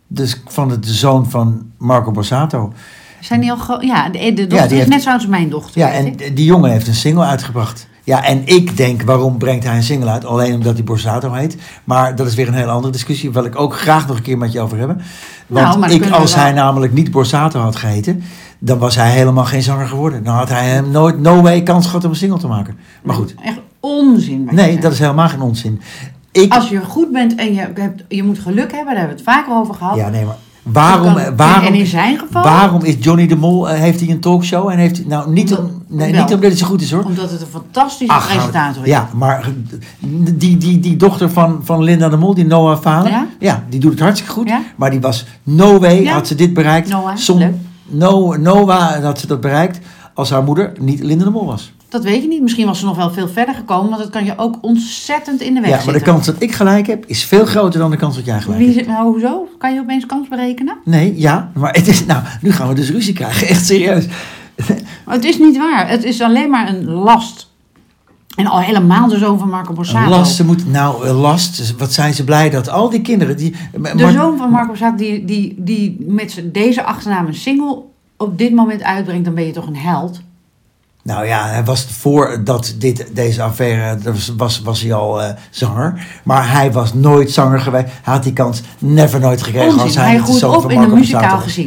Dus 0.06 0.42
van 0.46 0.68
de, 0.68 0.78
de 0.78 0.92
zoon 0.92 1.30
van 1.30 1.70
Marco 1.78 2.10
Borsato. 2.10 2.72
Zijn 3.20 3.40
die 3.40 3.52
al 3.52 3.82
Ja, 3.82 4.08
de, 4.08 4.18
de 4.18 4.46
dochter 4.46 4.48
die 4.48 4.60
is 4.62 4.70
heeft- 4.70 4.88
net 4.88 5.02
zoals 5.02 5.26
mijn 5.26 5.48
dochter. 5.50 5.80
Ja, 5.80 5.88
ik. 5.90 6.20
en 6.20 6.34
die 6.34 6.44
jongen 6.44 6.70
heeft 6.70 6.86
een 6.86 6.94
single 6.94 7.24
uitgebracht. 7.24 7.88
Ja, 8.04 8.24
en 8.24 8.42
ik 8.46 8.76
denk, 8.76 9.02
waarom 9.02 9.38
brengt 9.38 9.64
hij 9.64 9.76
een 9.76 9.82
single 9.82 10.10
uit? 10.10 10.24
Alleen 10.24 10.54
omdat 10.54 10.74
hij 10.74 10.84
Borsato 10.84 11.32
heet. 11.32 11.56
Maar 11.84 12.16
dat 12.16 12.26
is 12.26 12.34
weer 12.34 12.48
een 12.48 12.54
hele 12.54 12.70
andere 12.70 12.92
discussie, 12.92 13.30
waar 13.32 13.44
ik 13.44 13.58
ook 13.58 13.74
graag 13.74 14.06
nog 14.06 14.16
een 14.16 14.22
keer 14.22 14.38
met 14.38 14.52
je 14.52 14.60
over 14.60 14.78
hebben. 14.78 15.00
Want 15.50 15.78
Nou, 15.78 15.92
ik, 15.92 16.10
als 16.10 16.34
wel- 16.34 16.42
hij 16.44 16.52
namelijk 16.52 16.92
niet 16.92 17.10
Borsato 17.10 17.60
had 17.60 17.76
geheten, 17.76 18.22
dan 18.58 18.78
was 18.78 18.96
hij 18.96 19.10
helemaal 19.10 19.44
geen 19.44 19.62
zanger 19.62 19.86
geworden. 19.86 20.24
Dan 20.24 20.34
had 20.34 20.48
hij 20.48 20.68
hem 20.68 20.90
nooit, 20.90 21.18
no 21.20 21.42
way, 21.42 21.62
kans 21.62 21.86
gehad 21.86 22.04
om 22.04 22.10
een 22.10 22.16
single 22.16 22.38
te 22.38 22.46
maken. 22.46 22.76
Maar 23.02 23.14
goed, 23.14 23.34
Echt 23.42 23.58
onzin. 23.80 24.48
nee, 24.50 24.78
dat 24.78 24.92
is 24.92 24.98
helemaal 24.98 25.28
geen 25.28 25.40
onzin. 25.40 25.80
Ik, 26.32 26.52
Als 26.54 26.68
je 26.68 26.80
goed 26.84 27.12
bent 27.12 27.34
en 27.34 27.54
je, 27.54 27.60
hebt, 27.74 28.04
je 28.08 28.22
moet 28.22 28.38
geluk 28.38 28.72
hebben, 28.72 28.94
daar 28.94 28.96
hebben 28.96 29.16
we 29.16 29.22
het 29.22 29.34
vaker 29.34 29.54
over 29.54 29.74
gehad. 29.74 29.96
ja, 29.96 30.08
nee, 30.08 30.24
maar 30.24 30.36
waarom, 30.72 31.14
kan- 31.14 31.36
waarom, 31.36 31.66
en 31.66 31.74
in 31.74 31.86
zijn 31.86 32.18
geval, 32.18 32.42
waarom 32.42 32.84
is 32.84 32.96
Johnny 33.00 33.26
de 33.26 33.36
Mol, 33.36 33.68
eh, 33.70 33.78
heeft 33.80 34.00
hij 34.00 34.08
een 34.08 34.20
talkshow? 34.20 34.68
En 34.68 34.78
heeft 34.78 35.06
nou, 35.06 35.30
niet, 35.30 35.50
Omdat- 35.50 35.64
om, 35.74 35.82
nee, 35.88 36.12
wel. 36.12 36.22
niet 36.22 36.34
omdat 36.34 36.50
het 36.50 36.58
zo 36.58 36.66
goed 36.66 36.80
is 36.80 36.90
hoor. 36.92 37.04
omdat 37.04 37.30
het 37.30 37.40
een 37.40 37.46
fantastische 37.46 38.12
Ach, 38.14 38.26
presentator 38.28 38.82
is. 38.82 38.88
Ja, 38.88 39.08
maar 39.14 39.48
die, 40.34 40.56
die, 40.56 40.80
die 40.80 40.96
dochter 40.96 41.30
van, 41.30 41.60
van 41.64 41.82
Linda 41.82 42.08
de 42.08 42.16
Mol, 42.16 42.34
die 42.34 42.46
Noah 42.46 42.78
Falen, 42.80 43.28
Ja? 43.40 43.64
die 43.68 43.80
doet 43.80 43.90
het 43.90 44.00
hartstikke 44.00 44.32
goed. 44.32 44.48
Ja? 44.48 44.60
Maar 44.76 44.90
die 44.90 45.00
was 45.00 45.24
no 45.42 45.78
way, 45.78 46.02
Ja. 46.02 46.12
had 46.12 46.26
ze 46.26 46.34
dit 46.34 46.54
bereikt. 46.54 46.88
Noah, 46.88 47.16
Som- 47.16 47.54
no, 47.86 48.34
Noah 48.36 49.02
had 49.02 49.18
ze 49.20 49.26
dat 49.26 49.40
bereikt 49.40 49.78
als 50.14 50.30
haar 50.30 50.42
moeder 50.42 50.72
niet 50.80 51.00
Linda 51.02 51.24
de 51.24 51.30
Mol 51.30 51.46
was. 51.46 51.72
Dat 51.90 52.04
weet 52.04 52.22
je 52.22 52.28
niet. 52.28 52.42
Misschien 52.42 52.66
was 52.66 52.78
ze 52.78 52.84
nog 52.84 52.96
wel 52.96 53.10
veel 53.10 53.28
verder 53.28 53.54
gekomen, 53.54 53.90
want 53.90 54.02
dat 54.02 54.10
kan 54.10 54.24
je 54.24 54.32
ook 54.36 54.58
ontzettend 54.60 55.40
in 55.40 55.54
de 55.54 55.60
weg 55.60 55.70
Ja, 55.70 55.76
maar 55.76 55.84
de 55.86 55.92
zitten. 55.92 56.12
kans 56.12 56.26
dat 56.26 56.34
ik 56.38 56.52
gelijk 56.52 56.86
heb, 56.86 57.04
is 57.06 57.24
veel 57.24 57.46
groter 57.46 57.80
dan 57.80 57.90
de 57.90 57.96
kans 57.96 58.16
dat 58.16 58.24
jij 58.24 58.40
gelijk 58.40 58.60
Wie 58.60 58.74
hebt. 58.74 58.86
nou, 58.86 59.06
hoezo? 59.10 59.48
Kan 59.58 59.74
je 59.74 59.80
opeens 59.80 60.06
kans 60.06 60.28
berekenen? 60.28 60.76
Nee, 60.84 61.14
ja, 61.20 61.50
maar 61.54 61.72
het 61.74 61.86
is, 61.88 62.06
nou, 62.06 62.22
nu 62.42 62.52
gaan 62.52 62.68
we 62.68 62.74
dus 62.74 62.90
ruzie 62.90 63.12
krijgen, 63.14 63.48
echt 63.48 63.66
serieus. 63.66 64.06
Maar 65.04 65.14
Het 65.14 65.24
is 65.24 65.38
niet 65.38 65.56
waar. 65.56 65.88
Het 65.88 66.04
is 66.04 66.20
alleen 66.20 66.50
maar 66.50 66.68
een 66.68 66.84
last. 66.90 67.48
En 68.36 68.46
al 68.46 68.60
helemaal 68.60 69.08
de 69.08 69.18
zoon 69.18 69.38
van 69.38 69.48
Marco 69.48 69.72
Borsato. 69.72 70.04
Een 70.04 70.18
last, 70.18 70.36
ze 70.36 70.44
moet, 70.44 70.66
nou, 70.72 71.08
last, 71.08 71.76
wat 71.76 71.92
zijn 71.92 72.14
ze 72.14 72.24
blij 72.24 72.50
dat 72.50 72.68
al 72.68 72.90
die 72.90 73.00
kinderen, 73.00 73.36
die... 73.36 73.54
De 73.96 74.10
zoon 74.12 74.36
van 74.36 74.50
Marco 74.50 74.66
Borsato 74.68 74.96
die, 74.96 75.24
die, 75.24 75.54
die 75.58 75.96
met 76.08 76.42
deze 76.44 76.82
achternaam 76.84 77.26
een 77.26 77.34
single 77.34 77.78
op 78.16 78.38
dit 78.38 78.54
moment 78.54 78.82
uitbrengt, 78.82 79.24
dan 79.24 79.34
ben 79.34 79.46
je 79.46 79.52
toch 79.52 79.66
een 79.66 79.76
held? 79.76 80.20
Nou 81.02 81.26
ja, 81.26 81.46
hij 81.46 81.64
was 81.64 81.84
voordat 81.84 82.74
dit, 82.78 83.06
deze 83.12 83.42
affaire 83.42 83.98
was, 84.02 84.32
was, 84.36 84.60
was 84.60 84.80
hij 84.80 84.92
al 84.92 85.22
eh, 85.22 85.34
zanger. 85.50 86.06
Maar 86.24 86.52
hij 86.52 86.72
was 86.72 86.94
nooit 86.94 87.30
zanger 87.30 87.60
geweest. 87.60 87.86
Hij 88.02 88.14
had 88.14 88.22
die 88.22 88.32
kans 88.32 88.62
never 88.78 89.20
nooit 89.20 89.42
gekregen 89.42 89.72
als 89.72 89.82
Onzin. 89.82 90.00
hij, 90.00 90.10
Hij 90.10 90.16
de 90.18 90.24
groeit 90.32 90.64
op 90.64 90.70
in 90.70 90.78
een 90.78 90.94
muzikaal 90.94 91.40
was. 91.40 91.60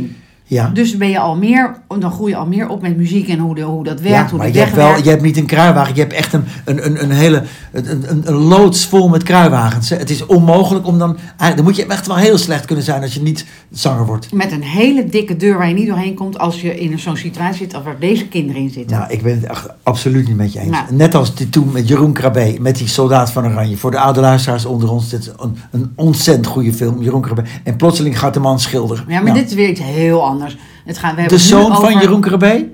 Ja. 0.53 0.69
Dus 0.73 0.97
ben 0.97 1.09
je 1.09 1.19
al 1.19 1.35
meer, 1.35 1.75
dan 1.99 2.11
groei 2.11 2.31
je 2.31 2.37
al 2.37 2.45
meer 2.45 2.67
op 2.67 2.81
met 2.81 2.97
muziek 2.97 3.27
en 3.27 3.39
hoe, 3.39 3.55
de, 3.55 3.61
hoe 3.61 3.83
dat 3.83 4.01
werkt, 4.01 4.17
ja, 4.17 4.29
hoe 4.29 4.37
maar 4.37 4.51
je 4.51 4.59
hebt, 4.59 4.75
wel, 4.75 4.97
je 5.03 5.09
hebt 5.09 5.21
niet 5.21 5.37
een 5.37 5.45
kruiwagen, 5.45 5.95
je 5.95 6.01
hebt 6.01 6.13
echt 6.13 6.33
een, 6.33 6.43
een, 6.65 6.85
een, 6.85 7.03
een 7.03 7.11
hele 7.11 7.43
een, 7.71 8.09
een, 8.09 8.21
een 8.25 8.33
loods 8.33 8.85
vol 8.85 9.09
met 9.09 9.23
kruiwagens. 9.23 9.89
Het 9.89 10.09
is 10.09 10.25
onmogelijk 10.25 10.87
om 10.87 10.99
dan. 10.99 11.17
Dan 11.55 11.63
moet 11.63 11.75
je 11.75 11.85
echt 11.85 12.07
wel 12.07 12.15
heel 12.15 12.37
slecht 12.37 12.65
kunnen 12.65 12.85
zijn 12.85 13.01
als 13.01 13.13
je 13.13 13.21
niet 13.21 13.45
zanger 13.71 14.05
wordt. 14.05 14.31
Met 14.31 14.51
een 14.51 14.63
hele 14.63 15.05
dikke 15.05 15.37
deur 15.37 15.57
waar 15.57 15.67
je 15.67 15.73
niet 15.73 15.87
doorheen 15.87 16.13
komt 16.13 16.39
als 16.39 16.61
je 16.61 16.79
in 16.79 16.99
zo'n 16.99 17.17
situatie 17.17 17.57
zit 17.57 17.73
als 17.73 17.83
waar 17.83 17.99
deze 17.99 18.27
kinderen 18.27 18.61
in 18.61 18.69
zitten. 18.69 18.97
Nou, 18.97 19.11
ik 19.11 19.21
ben 19.21 19.33
het 19.33 19.43
echt 19.43 19.67
absoluut 19.83 20.27
niet 20.27 20.37
met 20.37 20.53
je 20.53 20.59
eens. 20.59 20.71
Nou. 20.71 20.83
Net 20.91 21.15
als 21.15 21.35
die, 21.35 21.49
toen 21.49 21.71
met 21.71 21.87
Jeroen 21.87 22.13
Krabbe, 22.13 22.57
met 22.59 22.77
die 22.77 22.87
soldaat 22.87 23.31
van 23.31 23.45
Oranje. 23.45 23.77
Voor 23.77 23.91
de 23.91 23.99
oude 23.99 24.19
luisteraars 24.19 24.65
onder 24.65 24.91
ons, 24.91 25.09
dit 25.09 25.19
is 25.19 25.29
een, 25.37 25.57
een 25.71 25.91
ontzettend 25.95 26.47
goede 26.47 26.73
film, 26.73 27.01
Jeroen 27.01 27.21
Krabbe. 27.21 27.43
En 27.63 27.75
plotseling 27.75 28.19
gaat 28.19 28.33
de 28.33 28.39
man 28.39 28.59
schilderen. 28.59 29.05
Ja, 29.07 29.13
maar 29.13 29.23
Nou, 29.23 29.37
dit 29.37 29.49
is 29.49 29.55
weer 29.55 29.69
iets 29.69 29.81
heel 29.83 30.25
anders. 30.25 30.42
Het 30.85 30.97
gaat, 30.97 31.09
we 31.09 31.15
de 31.15 31.21
hebben 31.21 31.39
zoon 31.39 31.75
van 31.75 31.93
Jeroen 31.99 32.21
Krabbe? 32.21 32.69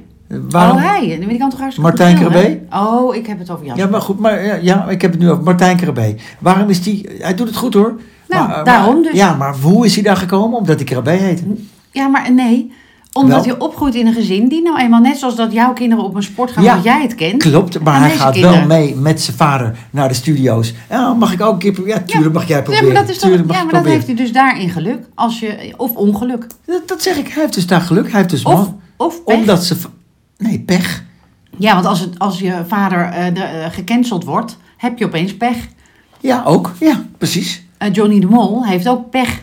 Waarom? 0.50 0.78
Oh, 0.78 0.84
hij. 0.84 1.26
Die 1.28 1.38
kan 1.38 1.50
toch 1.50 1.60
hartstikke 1.60 1.90
Martijn 1.90 2.16
Krabbe? 2.16 2.60
Oh, 2.74 3.16
ik 3.16 3.28
heb 3.28 3.40
het 3.40 3.50
over 3.50 3.66
Jasper. 3.66 3.84
Ja, 3.86 3.90
maar 3.92 4.02
goed, 4.02 4.20
maar 4.20 4.46
ja, 4.46 4.56
ja, 4.62 4.90
ik 4.90 5.02
heb 5.02 5.12
het 5.12 5.20
nu 5.20 5.30
over 5.32 5.44
Martijn 5.44 5.78
Krabbe. 5.78 6.16
Waarom 6.40 6.70
is 6.70 6.84
die, 6.84 7.10
hij 7.20 7.36
doet 7.36 7.48
het 7.48 7.58
goed 7.58 7.74
hoor. 7.74 7.94
Nou, 8.28 8.48
Maar, 8.48 8.64
daarom 8.64 8.94
maar- 8.94 9.04
dus. 9.04 9.14
Ja, 9.14 9.36
maar 9.36 9.56
hoe 9.56 9.86
is 9.86 9.94
hij 9.96 10.04
daar 10.04 10.18
gekomen? 10.18 10.58
Omdat 10.58 10.76
hij 10.76 10.86
Krabbe 10.86 11.10
heette. 11.12 11.44
Ja, 11.92 12.08
maar 12.08 12.32
nee. 12.32 12.72
Omdat 13.14 13.46
Wel? 13.46 13.56
je 13.56 13.62
opgroeit 13.62 13.96
in 13.96 14.08
een 14.08 14.14
gezin 14.14 14.48
die 14.48 14.62
nou 14.62 14.80
eenmaal 14.80 15.00
net 15.02 15.18
zoals 15.18 15.36
dat 15.36 15.52
jouw 15.52 15.74
kinderen 15.74 16.04
op 16.06 16.16
een 16.16 16.24
sport 16.24 16.52
gaan, 16.52 16.64
Ja, 16.64 16.76
wat 16.76 16.84
jij 16.84 17.02
het 17.02 17.16
kent. 17.16 17.38
Klopt, 17.42 17.80
maar 17.80 18.00
hij 18.00 18.10
gaat 18.10 18.34
kinderen- 18.34 18.58
wel 18.68 18.78
mee 18.78 18.96
met 18.96 19.22
zijn 19.22 19.38
vader 19.38 19.78
naar 19.90 20.08
de 20.08 20.14
studio's. 20.14 20.74
Ja, 20.90 21.14
mag 21.14 21.34
ik 21.34 21.42
ook 21.42 21.54
een 21.54 21.60
keer 21.60 21.72
proberen? 21.72 22.00
Ja, 22.00 22.06
tuurlijk 22.06 22.34
mag 22.34 22.48
jij 22.48 22.58
Ja, 22.58 22.64
proberen. 22.64 22.88
maar 22.94 23.02
dat, 23.02 23.10
is 23.10 23.18
toch, 23.18 23.26
Tuurlijk 23.30 23.48
mag 23.48 23.58
ja, 23.58 23.64
maar 23.64 23.74
dat 23.74 23.86
heeft 23.86 24.06
hij 24.06 24.16
dus 24.16 24.32
daarin 24.32 24.70
geluk. 24.70 25.06
Als 25.16 25.40
je, 25.40 25.74
of 25.78 25.96
ongeluk. 25.96 26.48
Dat, 26.66 26.88
dat 26.88 27.02
zeg 27.02 27.18
ik, 27.18 27.28
hij 27.28 27.42
heeft 27.42 27.54
dus 27.54 27.68
daar 27.68 27.82
geluk. 27.82 28.06
Hij 28.12 28.18
heeft 28.18 28.30
dus 28.30 28.44
Of, 28.44 28.54
man- 28.54 28.80
of 28.98 29.24
pech. 29.24 29.36
Omdat 29.36 29.64
ze... 29.64 29.76
Nee, 30.38 30.60
pech. 30.60 31.04
Ja, 31.58 31.74
want 31.74 31.86
als, 31.86 32.00
het, 32.00 32.20
als 32.20 32.40
je 32.40 32.54
vader 32.68 33.02
eh, 33.06 33.34
de, 33.34 33.42
eh, 33.42 33.66
gecanceld 33.72 34.24
wordt, 34.24 34.58
heb 34.78 34.98
je 34.98 35.06
opeens 35.06 35.38
pech. 35.38 35.58
Ja, 36.20 36.44
ook. 36.46 36.72
Ja, 36.80 37.04
precies. 37.18 37.64
Eh, 37.78 37.94
Johnny 37.94 38.20
de 38.20 38.28
Mol 38.28 38.66
heeft 38.66 38.88
ook 38.88 39.10
pech. 39.10 39.42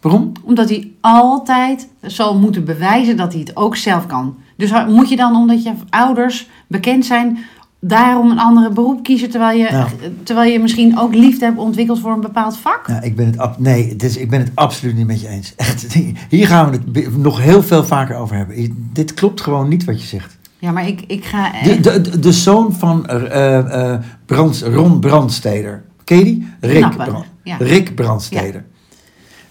Waarom? 0.00 0.32
Omdat 0.44 0.68
hij 0.68 0.90
altijd 1.00 1.88
zal 2.02 2.38
moeten 2.38 2.64
bewijzen 2.64 3.16
dat 3.16 3.32
hij 3.32 3.40
het 3.40 3.56
ook 3.56 3.76
zelf 3.76 4.06
kan. 4.06 4.36
Dus 4.56 4.72
moet 4.88 5.08
je 5.08 5.16
dan, 5.16 5.36
omdat 5.36 5.62
je 5.62 5.72
ouders 5.90 6.48
bekend 6.66 7.06
zijn, 7.06 7.38
daarom 7.80 8.30
een 8.30 8.38
andere 8.38 8.70
beroep 8.70 9.02
kiezen... 9.02 9.30
terwijl 9.30 9.58
je, 9.58 9.68
Nou. 9.70 9.88
terwijl 10.22 10.52
je 10.52 10.58
misschien 10.58 10.98
ook 10.98 11.14
liefde 11.14 11.44
hebt 11.44 11.58
ontwikkeld 11.58 12.00
voor 12.00 12.12
een 12.12 12.20
bepaald 12.20 12.56
vak? 12.58 12.88
Ik 13.02 13.16
ben 13.16 13.26
het, 13.26 13.38
ab- 13.38 13.58
nee, 13.58 13.96
is, 13.96 14.16
ik 14.16 14.30
ben 14.30 14.40
het 14.40 14.50
absoluut 14.54 14.96
niet 14.96 15.06
met 15.06 15.20
je 15.20 15.28
eens. 15.28 15.54
Echt, 15.56 15.92
hier 16.28 16.46
gaan 16.46 16.70
we 16.70 17.00
het 17.00 17.16
nog 17.16 17.40
heel 17.40 17.62
veel 17.62 17.84
vaker 17.84 18.16
over 18.16 18.36
hebben. 18.36 18.88
Dit 18.92 19.14
klopt 19.14 19.40
gewoon 19.40 19.68
niet 19.68 19.84
wat 19.84 20.00
je 20.00 20.06
zegt. 20.06 20.38
Ja, 20.58 20.70
maar 20.70 20.86
ik, 20.88 21.04
ik 21.06 21.24
ga... 21.24 21.50
De, 21.80 22.18
de, 22.18 22.32
zoon 22.32 22.72
van 22.72 23.06
eh, 23.06 23.92
eh, 23.92 24.00
Brands, 24.26 24.62
Ron 24.62 25.00
Brandsteder. 25.00 25.84
Ken 26.04 26.18
je 26.18 26.24
die? 26.24 26.48
Rick, 26.60 26.96
Brand- 26.96 27.24
ja. 27.42 27.56
Rick 27.58 27.94
Brandsteder. 27.94 28.64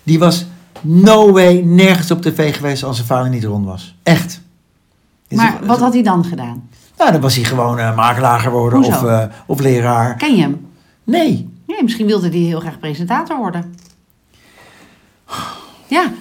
Die 0.08 0.20
was 0.20 0.46
no 0.82 1.32
way 1.32 1.62
nergens 1.62 2.12
op 2.12 2.22
tv 2.22 2.56
geweest 2.56 2.84
als 2.84 2.96
zijn 2.96 3.08
vader 3.08 3.30
niet 3.30 3.44
Ron 3.44 3.66
was. 3.66 3.96
Echt. 4.04 4.42
Is 5.28 5.38
Maar 5.38 5.58
het- 5.58 5.66
wat 5.66 5.80
had 5.80 5.94
hij 5.94 6.04
dan 6.04 6.26
gedaan? 6.26 6.70
Nou, 6.98 7.12
dan 7.12 7.22
was 7.22 7.36
hij 7.36 7.44
gewoon 7.44 7.80
eh, 7.80 7.96
makelaar 7.96 8.40
geworden 8.40 8.80
Hoezo? 8.80 8.92
of, 8.98 9.04
eh, 9.04 9.24
of 9.46 9.60
leraar. 9.60 10.16
Ken 10.16 10.36
je 10.36 10.42
hem? 10.42 10.68
Nee. 11.04 11.50
Nee, 11.68 11.84
misschien 11.84 12.06
wilde 12.06 12.30
hij 12.30 12.38
heel 12.38 12.60
graag 12.60 12.80
presentator 12.80 13.38
worden. 13.38 13.74
Ja, 15.88 16.12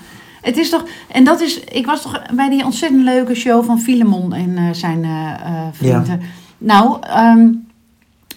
het 0.42 0.56
is 0.56 0.70
toch... 0.70 0.84
En 1.08 1.24
dat 1.24 1.40
is... 1.40 1.60
Ik 1.60 1.86
was 1.86 2.02
toch 2.02 2.22
bij 2.34 2.48
die 2.50 2.64
ontzettend 2.64 3.02
leuke 3.04 3.34
show 3.34 3.64
van 3.64 3.80
Filemon 3.80 4.32
en 4.32 4.56
eh, 4.56 4.64
zijn 4.72 5.06
vrienden. 5.72 6.20
Nou, 6.58 6.96
ehm, 7.00 7.48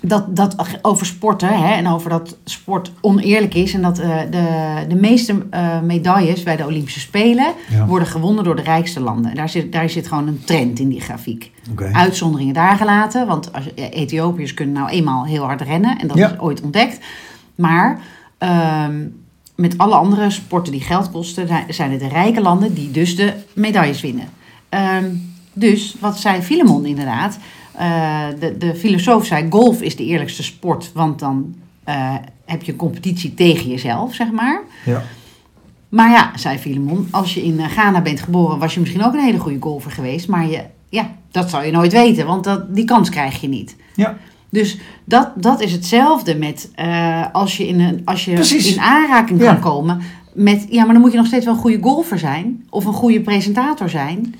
dat, 0.01 0.35
dat 0.35 0.55
over 0.81 1.05
sporten 1.05 1.47
hè, 1.49 1.73
en 1.73 1.87
over 1.87 2.09
dat 2.09 2.37
sport 2.43 2.91
oneerlijk 3.01 3.53
is. 3.53 3.73
En 3.73 3.81
dat 3.81 3.99
eh, 3.99 4.17
de, 4.31 4.47
de 4.89 4.95
meeste 4.95 5.45
eh, 5.49 5.79
medailles 5.81 6.43
bij 6.43 6.55
de 6.55 6.65
Olympische 6.65 6.99
Spelen 6.99 7.53
Ja. 7.69 7.85
worden 7.85 8.07
gewonnen 8.07 8.43
door 8.43 8.55
de 8.55 8.61
rijkste 8.61 8.99
landen. 8.99 9.35
Daar 9.35 9.49
zit, 9.49 9.71
daar 9.71 9.89
zit 9.89 10.07
gewoon 10.07 10.27
een 10.27 10.41
trend 10.45 10.79
in 10.79 10.89
die 10.89 11.01
grafiek. 11.01 11.51
Uitzonderingen 11.91 12.53
daar 12.53 12.75
gelaten, 12.75 13.27
want 13.27 13.53
als, 13.53 13.63
ja, 13.75 13.89
Ethiopiërs 13.89 14.53
kunnen 14.53 14.75
nou 14.75 14.89
eenmaal 14.89 15.25
heel 15.25 15.43
hard 15.43 15.61
rennen 15.61 15.97
en 15.99 16.07
dat 16.07 16.17
Ja. 16.17 16.31
is 16.31 16.39
ooit 16.39 16.61
ontdekt. 16.61 16.99
Maar 17.55 17.99
ehm, 18.37 18.97
met 19.55 19.77
alle 19.77 19.95
andere 19.95 20.29
sporten 20.29 20.71
die 20.71 20.81
geld 20.81 21.11
kosten, 21.11 21.47
zijn 21.69 21.91
het 21.91 21.99
de 21.99 22.07
rijke 22.07 22.41
landen 22.41 22.73
die 22.73 22.91
dus 22.91 23.15
de 23.15 23.33
medailles 23.53 24.01
winnen. 24.01 24.29
Ehm, 24.69 25.05
dus 25.53 25.95
wat 25.99 26.17
zei 26.19 26.41
Filemon 26.41 26.85
inderdaad, 26.85 27.37
eh, 27.79 28.25
de, 28.39 28.57
de 28.57 28.75
filosoof 28.75 29.25
zei 29.25 29.45
golf 29.49 29.81
is 29.81 29.95
de 29.95 30.05
eerlijkste 30.05 30.43
sport, 30.43 30.91
want 30.93 31.19
dan 31.19 31.55
eh, 31.83 32.15
heb 32.45 32.63
je 32.63 32.71
een 32.71 32.77
competitie 32.77 33.33
tegen 33.33 33.69
jezelf, 33.69 34.13
zeg 34.13 34.31
maar. 34.31 34.61
Ja. 34.85 35.03
Maar 35.89 36.11
ja, 36.11 36.31
zei 36.35 36.57
Filemon, 36.57 37.07
als 37.11 37.33
je 37.33 37.43
in 37.43 37.59
eh, 37.59 37.65
Ghana 37.65 38.01
bent 38.01 38.19
geboren, 38.19 38.59
was 38.59 38.73
je 38.73 38.79
misschien 38.79 39.03
ook 39.03 39.13
een 39.13 39.19
hele 39.23 39.39
goede 39.39 39.57
golfer 39.59 39.91
geweest. 39.91 40.27
Maar 40.27 40.47
je, 40.47 40.61
ja, 40.89 41.11
dat 41.31 41.49
zou 41.49 41.65
je 41.65 41.71
nooit 41.71 41.91
weten, 41.91 42.25
want 42.25 42.43
dat, 42.43 42.75
die 42.75 42.85
kans 42.85 43.09
krijg 43.09 43.41
je 43.41 43.47
niet. 43.47 43.75
Ja. 43.95 44.17
Dus 44.49 44.77
dat, 45.03 45.31
dat 45.35 45.61
is 45.61 45.71
hetzelfde 45.71 46.35
met 46.35 46.71
als 47.31 47.57
je, 47.57 47.67
in, 47.67 47.79
een, 47.79 48.01
als 48.05 48.25
je 48.25 48.33
Precies. 48.33 48.73
in 48.73 48.81
aanraking 48.81 49.41
Ja. 49.41 49.53
kan 49.53 49.61
komen 49.61 50.01
met... 50.33 50.65
Ja, 50.69 50.83
maar 50.83 50.93
dan 50.93 51.01
moet 51.01 51.11
je 51.11 51.17
nog 51.17 51.27
steeds 51.27 51.45
wel 51.45 51.53
een 51.53 51.59
goede 51.59 51.81
golfer 51.81 52.19
zijn. 52.19 52.65
Of 52.69 52.85
een 52.85 52.93
goede 52.93 53.21
presentator 53.21 53.89
zijn. 53.89 54.35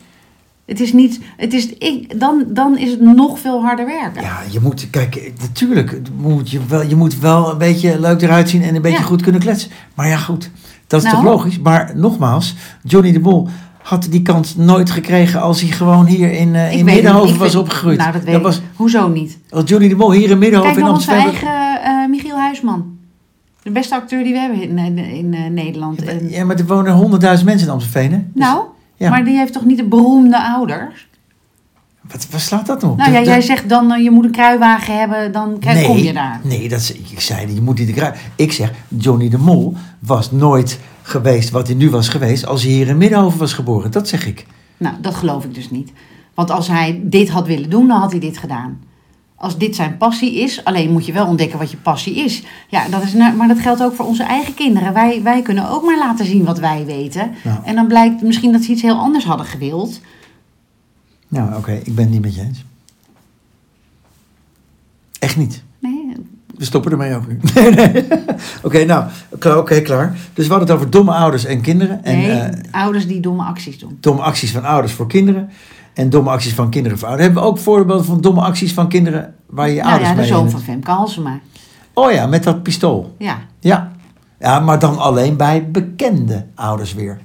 Het 0.70 0.80
is 0.80 0.94
niet... 0.94 1.20
Het 1.38 1.54
is, 1.54 1.74
ik, 1.74 2.20
dan, 2.20 2.44
dan 2.48 2.78
is 2.78 2.92
het 2.92 3.02
nog 3.02 3.40
veel 3.40 3.62
harder 3.62 3.86
werken. 3.86 4.22
Ja, 4.22 4.38
je 4.52 4.60
moet, 4.60 4.90
kijk, 4.90 5.32
natuurlijk 5.42 6.02
moet 6.22 6.50
je, 6.50 6.60
wel, 6.68 6.84
je 6.84 6.96
moet 6.96 7.20
wel 7.20 7.52
een 7.52 7.58
beetje 7.58 8.00
leuk 8.00 8.22
eruit 8.22 8.50
zien 8.50 8.64
en 8.64 8.76
een 8.76 8.82
beetje 8.82 8.98
Ja. 9.00 9.04
goed 9.06 9.22
kunnen 9.22 9.42
kletsen. 9.42 9.72
Maar 9.96 10.08
ja, 10.08 10.18
goed, 10.18 10.52
dat 10.88 11.04
is 11.04 11.12
Nou. 11.12 11.16
toch 11.24 11.34
logisch. 11.34 11.60
Maar 11.60 11.92
nogmaals, 11.96 12.56
Johnny 12.84 13.12
de 13.12 13.20
Mol 13.20 13.48
had 13.82 14.08
die 14.10 14.22
kans 14.22 14.56
nooit 14.56 14.92
gekregen 14.92 15.42
als 15.42 15.62
hij 15.62 15.70
gewoon 15.72 16.06
hier 16.06 16.32
in, 16.32 16.56
eh, 16.56 16.72
in 16.78 16.86
Middenhoven 16.86 17.38
was 17.38 17.52
vind- 17.52 17.64
opgegroeid. 17.64 17.98
Nou, 17.98 18.12
dat 18.12 18.22
weet 18.24 18.32
dat 18.32 18.42
ik. 18.42 18.48
was, 18.48 18.62
Hoezo 18.76 19.08
niet? 19.08 19.38
als 19.50 19.70
Johnny 19.70 19.88
de 19.90 19.96
Mol 19.96 20.12
hier 20.12 20.30
in 20.30 20.38
Middenhoven 20.38 20.74
Kijk 20.76 20.86
in 20.86 20.92
naar 20.92 21.00
onze 21.00 21.12
Amsterdam... 21.12 21.52
eigen 21.52 21.84
eh, 22.04 22.10
Michiel 22.10 22.36
Huisman. 22.38 22.98
De 23.64 23.72
beste 23.72 23.96
acteur 23.96 24.24
die 24.24 24.34
we 24.34 24.40
hebben 24.40 24.62
in, 24.62 24.78
in, 24.78 24.98
in, 24.98 25.34
eh, 25.34 25.50
Nederland. 25.52 26.04
En- 26.04 26.30
Ja, 26.30 26.46
maar 26.46 26.56
er 26.56 26.66
wonen 26.66 26.94
honderdduizend 26.94 27.50
mensen 27.50 27.68
in 27.68 27.74
Amstelveen, 27.74 28.12
hè? 28.12 28.18
Dus- 28.18 28.44
nou, 28.44 28.64
ja. 29.00 29.10
maar 29.10 29.24
die 29.26 29.38
heeft 29.38 29.54
toch 29.54 29.66
niet 29.66 29.78
de 29.78 29.84
beroemde 29.88 30.44
ouders? 30.44 31.08
Wat, 32.02 32.28
wat 32.32 32.42
slaat 32.42 32.66
dat 32.66 32.82
nou 32.82 32.94
op? 32.94 32.98
Nou 33.00 33.12
ja, 33.12 33.20
de- 33.20 33.26
jij 33.26 33.42
zegt 33.42 33.70
dan 33.70 33.92
eh, 33.92 34.04
je 34.04 34.12
moet 34.12 34.26
een 34.26 34.32
kruiwagen 34.32 34.98
hebben, 35.00 35.32
dan 35.32 35.60
krijg, 35.60 35.86
kom 35.86 35.98
je 35.98 36.14
daar. 36.14 36.40
Nee, 36.44 36.70
dat 36.70 36.80
is, 36.80 36.92
ik 36.94 37.20
zei, 37.20 37.54
je 37.54 37.62
moet 37.62 37.78
niet 37.78 37.88
de 37.88 37.94
grui- 37.94 38.14
Ik 38.36 38.52
zeg, 38.52 38.72
Johnny 38.88 39.30
de 39.30 39.38
Mol 39.38 39.74
was 40.00 40.32
nooit 40.32 40.80
geweest 41.02 41.50
wat 41.50 41.68
hij 41.68 41.76
nu 41.76 41.90
was 41.90 42.10
geweest 42.10 42.46
als 42.46 42.64
hij 42.64 42.72
hier 42.72 42.88
in 42.88 42.98
Middenhoven 42.98 43.40
was 43.40 43.54
geboren. 43.54 43.92
Dat 43.92 44.08
zeg 44.08 44.26
ik. 44.28 44.46
Nou, 44.78 44.96
dat 45.02 45.16
geloof 45.16 45.44
ik 45.44 45.54
dus 45.54 45.70
niet. 45.70 45.92
Want 46.34 46.52
als 46.52 46.68
hij 46.68 47.00
dit 47.04 47.30
had 47.30 47.48
willen 47.48 47.70
doen, 47.70 47.88
dan 47.88 48.00
had 48.00 48.12
hij 48.12 48.20
dit 48.20 48.38
gedaan. 48.38 48.80
Als 49.40 49.58
dit 49.58 49.76
zijn 49.76 49.98
passie 49.98 50.36
is, 50.36 50.64
alleen 50.64 50.92
moet 50.92 51.06
je 51.06 51.12
wel 51.14 51.28
ontdekken 51.28 51.60
wat 51.60 51.72
je 51.72 51.78
passie 51.78 52.16
is. 52.16 52.44
Ja, 52.68 52.88
dat 52.90 53.04
is 53.04 53.14
nou- 53.14 53.36
maar 53.36 53.48
dat 53.48 53.60
geldt 53.60 53.84
ook 53.84 53.96
voor 53.96 54.06
onze 54.06 54.24
eigen 54.24 54.54
kinderen. 54.54 54.94
Wij, 54.94 55.24
wij 55.24 55.42
kunnen 55.42 55.70
ook 55.70 55.84
maar 55.84 55.98
laten 55.98 56.26
zien 56.26 56.44
wat 56.44 56.60
wij 56.60 56.86
weten. 56.86 57.32
En 57.64 57.76
dan 57.76 57.88
blijkt 57.88 58.22
misschien 58.22 58.52
dat 58.52 58.62
ze 58.64 58.72
iets 58.72 58.82
heel 58.82 58.98
anders 58.98 59.26
hadden 59.26 59.46
gewild. 59.46 60.00
Nou, 61.28 61.56
oké, 61.56 61.72
ik 61.72 61.96
ben 61.96 62.04
het 62.04 62.14
niet 62.14 62.22
met 62.22 62.36
je 62.36 62.42
eens. 62.42 62.64
Echt 65.20 65.38
niet. 65.38 65.64
Nee, 65.80 66.16
We 66.56 66.66
stoppen 66.66 66.92
ermee 66.92 67.16
ook 67.16 67.28
nu. 67.28 67.40
Nee, 67.54 67.72
nee. 67.72 68.08
Oké, 68.64 68.86
nou, 68.86 69.10
oké, 69.56 69.82
klaar. 69.82 70.18
Dus 70.34 70.46
we 70.48 70.52
hadden 70.54 70.68
het 70.70 70.78
over 70.78 70.90
domme 70.90 71.14
ouders 71.14 71.46
en 71.46 71.62
kinderen. 71.62 72.04
En 72.04 72.18
nee 72.18 72.32
eh, 72.32 72.72
ouders 72.72 73.08
die 73.08 73.20
domme 73.20 73.44
acties 73.44 73.80
doen. 73.80 73.98
domme 74.00 74.22
acties 74.22 74.52
van 74.52 74.64
ouders 74.66 74.94
voor 74.94 75.08
kinderen. 75.08 75.50
En 76.00 76.10
domme 76.10 76.30
acties 76.30 76.54
van 76.54 76.70
kinderen 76.70 76.98
ouders. 77.02 77.22
Hebben 77.24 77.44
we 77.44 77.50
ook 77.50 77.58
voorbeelden 77.58 78.06
van 78.06 78.22
domme 78.22 78.42
acties 78.42 78.74
van 78.74 78.88
kinderen 78.90 79.36
waar 79.46 79.70
je 79.70 79.76
Nou 79.76 79.88
ouders 79.88 80.10
ja, 80.10 80.16
de 80.16 80.22
mee... 80.22 80.30
zoon 80.30 80.44
in- 80.46 80.52
van 80.52 80.60
Femke 80.62 80.92
Halsema. 80.92 81.40
Oh 81.94 82.12
ja, 82.12 82.28
met 82.28 82.44
dat 82.44 82.64
pistool. 82.64 83.16
Ja, 83.18 83.38
Ja. 83.60 83.92
Ja, 84.40 84.60
maar 84.60 84.80
dan 84.80 84.98
alleen 84.98 85.38
bij 85.38 85.70
bekende 85.72 86.46
ouders 86.56 86.94
weer. 86.94 87.20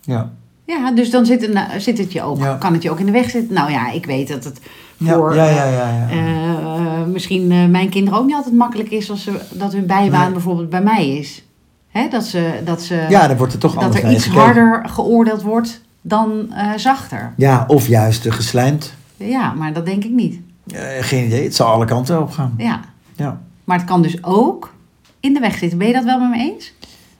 Ja. 0.00 0.30
ja 0.64 0.92
dus 0.92 1.10
dan 1.10 1.26
zit 1.26 1.42
het, 1.42 1.52
nou, 1.52 1.80
zit 1.80 1.98
het 1.98 2.12
je 2.12 2.22
ook, 2.22 2.38
Ja. 2.38 2.54
kan 2.54 2.72
het 2.72 2.82
je 2.82 2.90
ook 2.90 2.98
in 3.00 3.06
de 3.06 3.12
weg 3.12 3.30
zitten. 3.30 3.54
Nou 3.54 3.70
ja, 3.70 3.90
ik 3.92 4.06
weet 4.06 4.28
dat 4.28 4.44
het 4.44 4.60
Ja, 4.96 5.14
voor 5.14 5.34
ja, 5.34 5.44
ja, 5.48 5.64
ja. 5.64 5.88
ja. 5.88 6.08
eh, 6.10 7.04
misschien 7.12 7.52
eh, 7.52 7.66
mijn 7.66 7.88
kinderen 7.88 8.18
ook 8.18 8.26
niet 8.26 8.34
altijd 8.34 8.54
makkelijk 8.54 8.90
is 8.90 9.10
als 9.10 9.22
ze, 9.22 9.40
dat 9.52 9.72
hun 9.72 9.86
bijbaan 9.86 10.22
Nee. 10.24 10.32
bijvoorbeeld 10.32 10.70
bij 10.70 10.82
mij 10.82 11.08
is. 11.18 11.44
Hè, 11.88 12.08
dat 12.08 12.24
ze, 12.24 12.60
dat 12.64 12.82
ze 12.82 13.06
ja, 13.08 13.26
dan 13.28 13.36
wordt 13.36 13.52
er 13.52 13.58
toch 13.58 13.74
dat 13.74 13.94
er 13.94 14.10
iets 14.12 14.24
gekeken. 14.24 14.44
harder 14.44 14.82
geoordeeld 14.88 15.42
wordt 15.42 15.80
dan 16.08 16.52
eh, 16.52 16.70
zachter. 16.76 17.32
Ja, 17.36 17.64
of 17.68 17.86
juist 17.88 18.32
geslijmd. 18.32 18.94
Ja, 19.16 19.52
maar 19.52 19.72
dat 19.72 19.86
denk 19.86 20.04
ik 20.04 20.10
niet. 20.10 20.40
Eh, 20.74 20.80
geen 21.00 21.24
idee, 21.26 21.44
het 21.44 21.54
zal 21.54 21.66
alle 21.66 21.84
kanten 21.84 22.20
op 22.22 22.30
gaan. 22.30 22.54
Ja. 22.58 22.80
Ja. 23.16 23.40
Maar 23.64 23.76
het 23.78 23.86
kan 23.86 24.02
dus 24.02 24.24
ook 24.24 24.74
in 25.20 25.34
de 25.34 25.40
weg 25.40 25.58
zitten. 25.58 25.78
Ben 25.78 25.86
je 25.86 25.92
dat 25.92 26.04
wel 26.04 26.18
met 26.18 26.30
me 26.30 26.38
eens? 26.38 26.72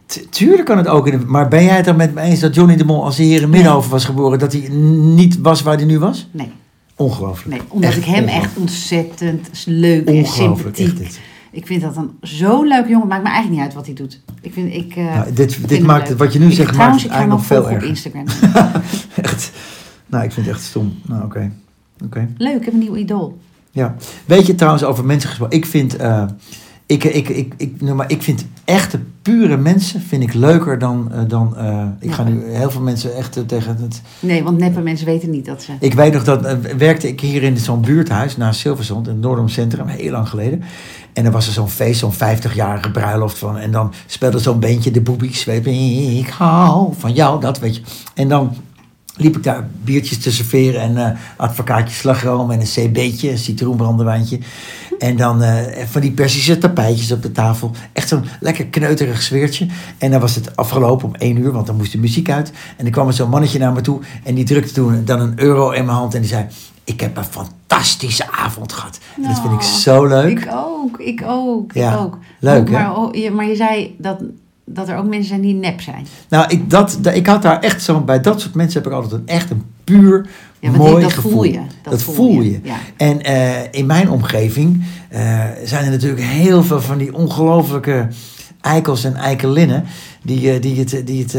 T- 0.07 0.33
Tuurlijk 0.33 0.65
kan 0.65 0.77
het 0.77 0.89
ook. 0.89 1.07
In 1.07 1.19
de, 1.19 1.25
maar 1.25 1.49
ben 1.49 1.65
jij 1.65 1.77
het 1.77 1.85
dan 1.85 1.97
met 1.97 2.15
me 2.15 2.21
eens 2.21 2.41
dat 2.41 2.55
Johnny 2.55 2.77
de 2.77 2.85
Mol, 2.85 3.05
als 3.05 3.17
hij 3.17 3.27
hier 3.27 3.43
in 3.43 3.51
Middenhoven 3.51 3.91
was 3.91 4.05
geboren, 4.05 4.39
dat 4.39 4.53
hij 4.53 4.69
niet 4.69 5.39
was 5.41 5.63
waar 5.63 5.77
hij 5.77 5.85
nu 5.85 5.99
was? 5.99 6.29
Nee. 6.31 6.51
Ongelooflijk. 6.97 7.51
nee 7.51 7.61
omdat 7.69 7.91
Echt 7.91 7.99
ik 7.99 8.05
hem 8.05 8.25
echt 8.27 8.57
ontzettend 8.57 9.49
leuk 9.67 10.07
en 10.07 10.15
Ongelooflijk, 10.15 10.79
echt 10.79 10.89
sympathiek. 10.89 11.21
Ik 11.51 11.67
vind 11.67 11.83
dat 11.83 11.97
een 11.97 12.11
zo'n 12.21 12.67
leuke 12.67 12.89
jongen. 12.89 13.09
Maakt 13.09 13.23
me 13.23 13.29
eigenlijk 13.29 13.57
niet 13.57 13.67
uit 13.67 13.75
wat 13.75 13.87
hij 13.87 13.95
doet. 13.95 14.21
Ik 14.41 14.53
vind, 14.53 14.73
ik, 14.75 14.97
eh, 14.97 15.05
Nou, 15.15 15.33
dit 15.33 15.55
vind 15.55 15.69
dit 15.69 15.83
maakt 15.83 15.99
leuk. 16.01 16.09
het, 16.09 16.19
wat 16.19 16.33
je 16.33 16.39
nu 16.39 16.47
Ik- 16.47 16.53
zegt, 16.53 16.77
maakt 16.77 16.77
trouwens, 16.77 17.03
het 17.03 17.13
hem 17.13 17.21
eigenlijk 17.21 17.41
nog 17.41 17.47
veel 17.47 17.57
volgen 17.63 17.77
op 17.77 17.83
erger. 17.83 18.25
Instagram. 18.45 18.83
Echt. 19.25 19.53
Nou, 20.07 20.25
ik 20.25 20.33
vind 20.33 20.47
het 20.47 20.55
echt 20.55 20.65
stom. 20.65 20.99
Nou, 21.07 21.25
oké. 21.25 21.53
Oké. 22.05 22.29
Leuk, 22.37 22.57
ik 22.57 22.65
heb 22.65 22.73
een 22.75 22.79
nieuw 22.81 22.97
idool. 22.97 23.39
Ja. 23.71 23.95
Weet 24.25 24.47
je 24.47 24.55
trouwens 24.55 24.85
over 24.85 25.05
mensen 25.05 25.29
gesproken? 25.29 25.57
Ik 25.57 25.67
vind, 25.67 25.97
eh, 25.97 26.25
ik, 26.87 27.05
ik, 27.05 27.29
ik, 27.29 27.55
ik, 27.57 27.81
nou, 27.81 27.97
maar 27.97 28.11
ik 28.11 28.23
vind 28.23 28.47
echte 28.65 29.01
pure 29.23 29.57
mensen 29.57 30.01
vind 30.01 30.23
ik 30.23 30.35
leuker 30.35 30.79
dan, 30.79 31.13
eh, 31.13 31.21
dan 31.29 31.57
eh, 31.57 31.87
ik 32.01 32.13
ga 32.13 32.23
nu 32.23 32.45
heel 32.45 32.71
veel 32.71 32.81
mensen 32.81 33.15
echt 33.15 33.37
eh, 33.37 33.43
tegen 33.43 33.77
het. 33.77 34.03
Nee, 34.21 34.43
want 34.43 34.59
neppe 34.59 34.81
mensen 34.81 35.07
weten 35.07 35.31
niet 35.31 35.45
dat 35.45 35.63
ze... 35.63 35.73
Ik 35.81 35.95
weet 35.95 36.13
nog 36.13 36.25
dat 36.25 36.57
werkte 36.77 37.09
ik 37.09 37.21
hier 37.21 37.43
in 37.43 37.57
zo'n 37.57 37.81
buurthuis 37.81 38.37
naast 38.37 38.61
Silverzand 38.61 39.07
in 39.07 39.13
het 39.13 39.23
Noordom 39.23 39.49
Centrum 39.49 39.87
heel 39.87 40.11
lang 40.11 40.29
geleden. 40.29 40.63
En 41.13 41.25
er 41.25 41.31
was 41.31 41.47
er 41.47 41.53
zo'n 41.53 41.69
feest, 41.69 41.99
zo'n 41.99 42.15
50-jarige 42.15 42.91
bruiloft 42.91 43.39
van. 43.39 43.59
En 43.59 43.71
dan 43.71 43.93
speelde 44.07 44.39
zo'n 44.39 44.61
beentje 44.61 44.91
de 44.91 45.01
boobies. 45.01 45.45
Weet 45.45 45.65
je, 45.65 46.19
ik 46.19 46.29
hou 46.29 46.93
van 46.99 47.13
jou, 47.13 47.41
dat 47.41 47.59
weet 47.59 47.77
je. 47.77 47.83
En 48.15 48.29
dan 48.29 48.57
liep 49.17 49.37
ik 49.37 49.43
daar 49.43 49.69
biertjes 49.85 50.19
te 50.19 50.33
serveren 50.33 50.81
en 50.81 50.97
eh 50.97 51.19
advocaatje 51.37 51.95
slagroom 51.95 52.51
en 52.51 52.61
een 52.61 52.67
cb'tje, 52.67 53.31
een 53.31 53.39
citroenbrandewijntje. 53.39 54.39
En 54.99 55.17
dan 55.17 55.43
eh, 55.43 55.85
van 55.87 56.01
die 56.01 56.11
persische 56.11 56.59
tapijtjes 56.59 57.13
op 57.13 57.23
de 57.23 57.33
tafel. 57.33 57.71
Echt 57.93 58.09
zo'n 58.09 58.25
lekker 58.41 58.67
kneuterig 58.67 59.23
sfeertje. 59.23 59.67
En 59.99 60.11
dan 60.11 60.21
was 60.21 60.35
het 60.35 60.57
afgelopen 60.57 61.09
om 61.09 61.15
één 61.15 61.37
uur, 61.37 61.53
want 61.53 61.67
dan 61.67 61.77
moest 61.77 61.93
de 61.93 61.99
muziek 61.99 62.31
uit. 62.31 62.53
En 62.77 62.85
dan 62.85 62.93
kwam 62.93 63.07
er 63.07 63.13
zo'n 63.13 63.29
mannetje 63.31 63.59
naar 63.59 63.73
me 63.73 63.81
toe 63.81 64.01
en 64.25 64.35
die 64.35 64.45
drukte 64.45 64.73
toen 64.73 65.05
dan 65.05 65.21
een 65.21 65.33
euro 65.37 65.71
in 65.71 65.85
mijn 65.85 65.97
hand 65.97 66.15
en 66.15 66.21
die 66.21 66.29
zei... 66.31 66.47
Ik 66.85 67.01
heb 67.01 67.17
een 67.17 67.25
fantastische 67.25 68.31
avond 68.31 68.73
gehad. 68.73 68.99
En 69.17 69.23
dat 69.23 69.41
vind 69.41 69.53
ik 69.53 69.59
Oh, 69.61 69.65
zo 69.65 70.07
leuk. 70.07 70.39
Ik 70.39 70.49
ook, 70.55 70.99
ik 71.01 71.23
ook, 71.27 71.73
Ja, 71.73 71.93
ik 71.93 71.99
ook. 71.99 72.19
leuk, 72.41 72.67
hè? 72.67 72.73
maar, 72.73 72.97
oh, 72.97 73.31
maar 73.31 73.47
je 73.47 73.57
zei 73.57 73.95
dat 73.99 74.21
dat 74.69 74.89
er 74.89 74.97
ook 74.97 75.07
mensen 75.07 75.29
zijn 75.29 75.41
die 75.41 75.55
nep 75.55 75.81
zijn. 75.81 76.07
Nou, 76.29 76.45
ik, 76.49 76.71
dat, 76.71 76.99
ik 77.13 77.27
had 77.27 77.43
daar 77.43 77.61
echt 77.61 77.83
zo... 77.83 78.01
Bij 78.01 78.21
dat 78.21 78.41
soort 78.41 78.55
mensen 78.55 78.83
heb 78.83 78.93
ik 78.93 78.99
altijd 78.99 79.21
een, 79.21 79.27
echt 79.27 79.51
een 79.51 79.63
puur 79.85 80.27
Ja, 80.61 80.71
mooi 80.71 81.03
dat 81.03 81.13
gevoel. 81.13 81.33
voel 81.33 81.45
je. 81.45 81.61
Dat, 81.83 82.03
voel 82.03 82.41
je. 82.41 82.61
Ja. 82.63 82.77
En 82.97 83.23
eh, 83.23 83.63
in 83.71 83.87
mijn 83.87 84.11
omgeving 84.11 84.85
eh, 85.09 85.45
zijn 85.65 85.85
er 85.85 85.91
natuurlijk 85.91 86.23
heel 86.23 86.63
veel 86.63 86.81
van 86.81 86.99
die 86.99 87.15
ongelofelijke 87.15 88.09
eikels 88.61 89.05
en 89.05 89.15
eikelinnen... 89.15 89.85
die, 90.23 90.51
eh, 90.51 90.63
die, 90.63 90.79
het, 90.79 91.03
die, 91.05 91.23
het, 91.23 91.37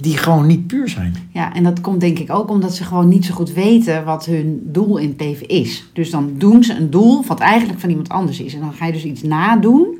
die 0.00 0.16
gewoon 0.16 0.46
niet 0.46 0.66
puur 0.66 0.88
zijn. 0.88 1.14
ja, 1.32 1.54
en 1.54 1.62
dat 1.62 1.80
komt 1.80 2.00
denk 2.00 2.18
ik 2.18 2.32
ook 2.32 2.50
omdat 2.50 2.74
ze 2.74 2.84
gewoon 2.84 3.08
niet 3.08 3.24
zo 3.24 3.34
goed 3.34 3.52
weten 3.52 4.04
wat 4.04 4.24
hun 4.24 4.60
doel 4.64 4.96
in 4.96 5.08
het 5.08 5.20
leven 5.20 5.48
is. 5.48 5.90
Dus 5.92 6.10
dan 6.10 6.32
doen 6.36 6.64
ze 6.64 6.74
een 6.74 6.90
doel 6.90 7.24
wat 7.26 7.40
eigenlijk 7.40 7.80
van 7.80 7.88
iemand 7.88 8.08
anders 8.08 8.40
is. 8.40 8.54
En 8.54 8.60
dan 8.60 8.72
ga 8.72 8.86
je 8.86 8.92
dus 8.92 9.04
iets 9.04 9.22
nadoen. 9.22 9.99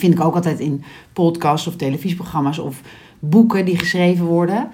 Vind 0.00 0.14
ik 0.14 0.20
ook 0.24 0.34
altijd 0.34 0.58
in 0.60 0.82
podcasts 1.12 1.66
of 1.66 1.76
televisieprogramma's 1.76 2.58
of 2.58 2.80
boeken 3.18 3.64
die 3.64 3.78
geschreven 3.78 4.24
worden. 4.24 4.68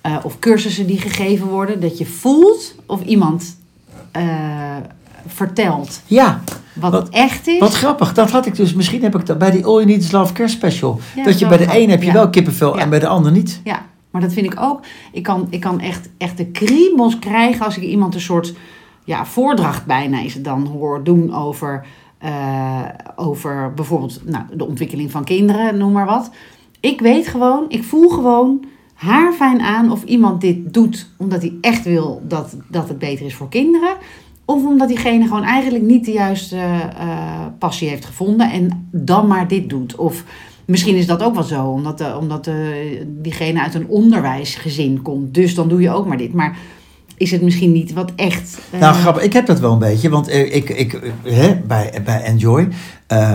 eh, 0.00 0.16
of 0.22 0.38
cursussen 0.38 0.86
die 0.86 0.98
gegeven 0.98 1.46
worden. 1.46 1.80
Dat 1.80 1.98
je 1.98 2.06
voelt 2.06 2.74
of 2.86 3.02
iemand 3.02 3.58
eh, 4.12 4.22
vertelt 5.26 6.00
Ja, 6.06 6.40
wat, 6.72 6.92
Wat- 6.92 7.02
het 7.06 7.14
echt 7.14 7.46
is. 7.46 7.58
wat 7.58 7.74
grappig. 7.74 8.14
Dat 8.14 8.30
had 8.30 8.46
ik 8.46 8.54
dus... 8.56 8.74
Misschien 8.74 9.02
heb 9.02 9.14
ik 9.18 9.26
dat 9.26 9.38
bij 9.38 9.50
die 9.50 9.64
All 9.64 9.72
You 9.74 9.84
Need 9.86 10.02
Is 10.02 10.10
Love 10.10 10.32
Kerstspecial. 10.32 11.00
Ja, 11.16 11.24
dat 11.24 11.38
je 11.38 11.46
bij 11.46 11.56
de 11.56 11.62
grappig. 11.62 11.82
een 11.84 11.90
heb 11.90 12.00
je 12.00 12.06
Ja. 12.06 12.12
wel 12.12 12.30
kippenvel 12.30 12.76
Ja. 12.76 12.82
en 12.82 12.90
bij 12.90 12.98
de 12.98 13.06
ander 13.06 13.32
niet. 13.32 13.60
Ja, 13.64 13.86
maar 14.10 14.20
dat 14.20 14.32
vind 14.32 14.46
ik 14.52 14.60
ook. 14.60 14.80
Ik 15.12 15.22
kan, 15.22 15.46
ik 15.50 15.60
kan 15.60 15.80
echt, 15.80 16.08
echt 16.18 16.36
de 16.36 16.46
kriebels 16.46 17.18
krijgen 17.18 17.64
als 17.64 17.76
ik 17.76 17.82
iemand 17.82 18.14
een 18.14 18.20
soort 18.20 18.54
ja, 19.04 19.26
voordracht 19.26 19.86
bijna 19.86 20.20
is 20.20 20.34
het 20.34 20.44
dan 20.44 20.66
hoor 20.66 21.04
doen 21.04 21.34
over, 21.34 21.86
eh, 22.20 22.84
over 23.16 23.74
bijvoorbeeld 23.74 24.20
nou, 24.24 24.44
de 24.56 24.66
ontwikkeling 24.66 25.10
van 25.10 25.24
kinderen, 25.24 25.78
noem 25.78 25.92
maar 25.92 26.06
wat. 26.06 26.30
Ik 26.80 27.00
weet 27.00 27.26
gewoon, 27.26 27.64
ik 27.68 27.84
voel 27.84 28.08
gewoon 28.08 28.64
haar 28.94 29.32
fijn 29.32 29.60
aan 29.60 29.90
of 29.92 30.04
iemand 30.04 30.40
dit 30.40 30.74
doet 30.74 31.10
omdat 31.16 31.40
hij 31.40 31.54
echt 31.60 31.84
wil 31.84 32.22
dat, 32.28 32.56
dat 32.68 32.88
het 32.88 32.98
beter 32.98 33.26
is 33.26 33.34
voor 33.34 33.48
kinderen. 33.48 33.96
Of 34.44 34.64
omdat 34.64 34.88
diegene 34.88 35.26
gewoon 35.26 35.42
eigenlijk 35.42 35.84
niet 35.84 36.04
de 36.04 36.12
juiste 36.12 36.56
eh, 36.56 37.46
passie 37.58 37.88
heeft 37.88 38.04
gevonden 38.04 38.50
en 38.50 38.88
dan 38.92 39.26
maar 39.26 39.48
dit 39.48 39.68
doet. 39.68 39.96
Of 39.96 40.24
misschien 40.64 40.96
is 40.96 41.06
dat 41.06 41.22
ook 41.22 41.34
wel 41.34 41.42
zo, 41.42 41.64
omdat, 41.64 42.00
eh, 42.00 42.16
omdat 42.20 42.50
diegene 43.06 43.60
uit 43.60 43.74
een 43.74 43.88
onderwijsgezin 43.88 45.02
komt. 45.02 45.34
Dus 45.34 45.54
dan 45.54 45.68
doe 45.68 45.80
je 45.80 45.90
ook 45.90 46.06
maar 46.06 46.18
dit. 46.18 46.32
Maar 46.32 46.58
is 47.20 47.30
het 47.30 47.42
misschien 47.42 47.72
niet 47.72 47.92
wat 47.92 48.12
echt. 48.16 48.58
eh, 48.70 48.80
Nou, 48.80 48.94
grappig. 48.94 49.22
Ik 49.22 49.32
heb 49.32 49.46
dat 49.46 49.60
wel 49.60 49.72
een 49.72 49.78
beetje. 49.78 50.08
Want 50.08 50.28
eh, 50.28 50.54
ik, 50.54 50.68
ik, 50.70 50.92
eh, 50.92 51.10
hè, 51.32 51.56
bij, 51.66 51.92
bij 52.04 52.22
Enjoy... 52.22 52.68
eh, 53.06 53.34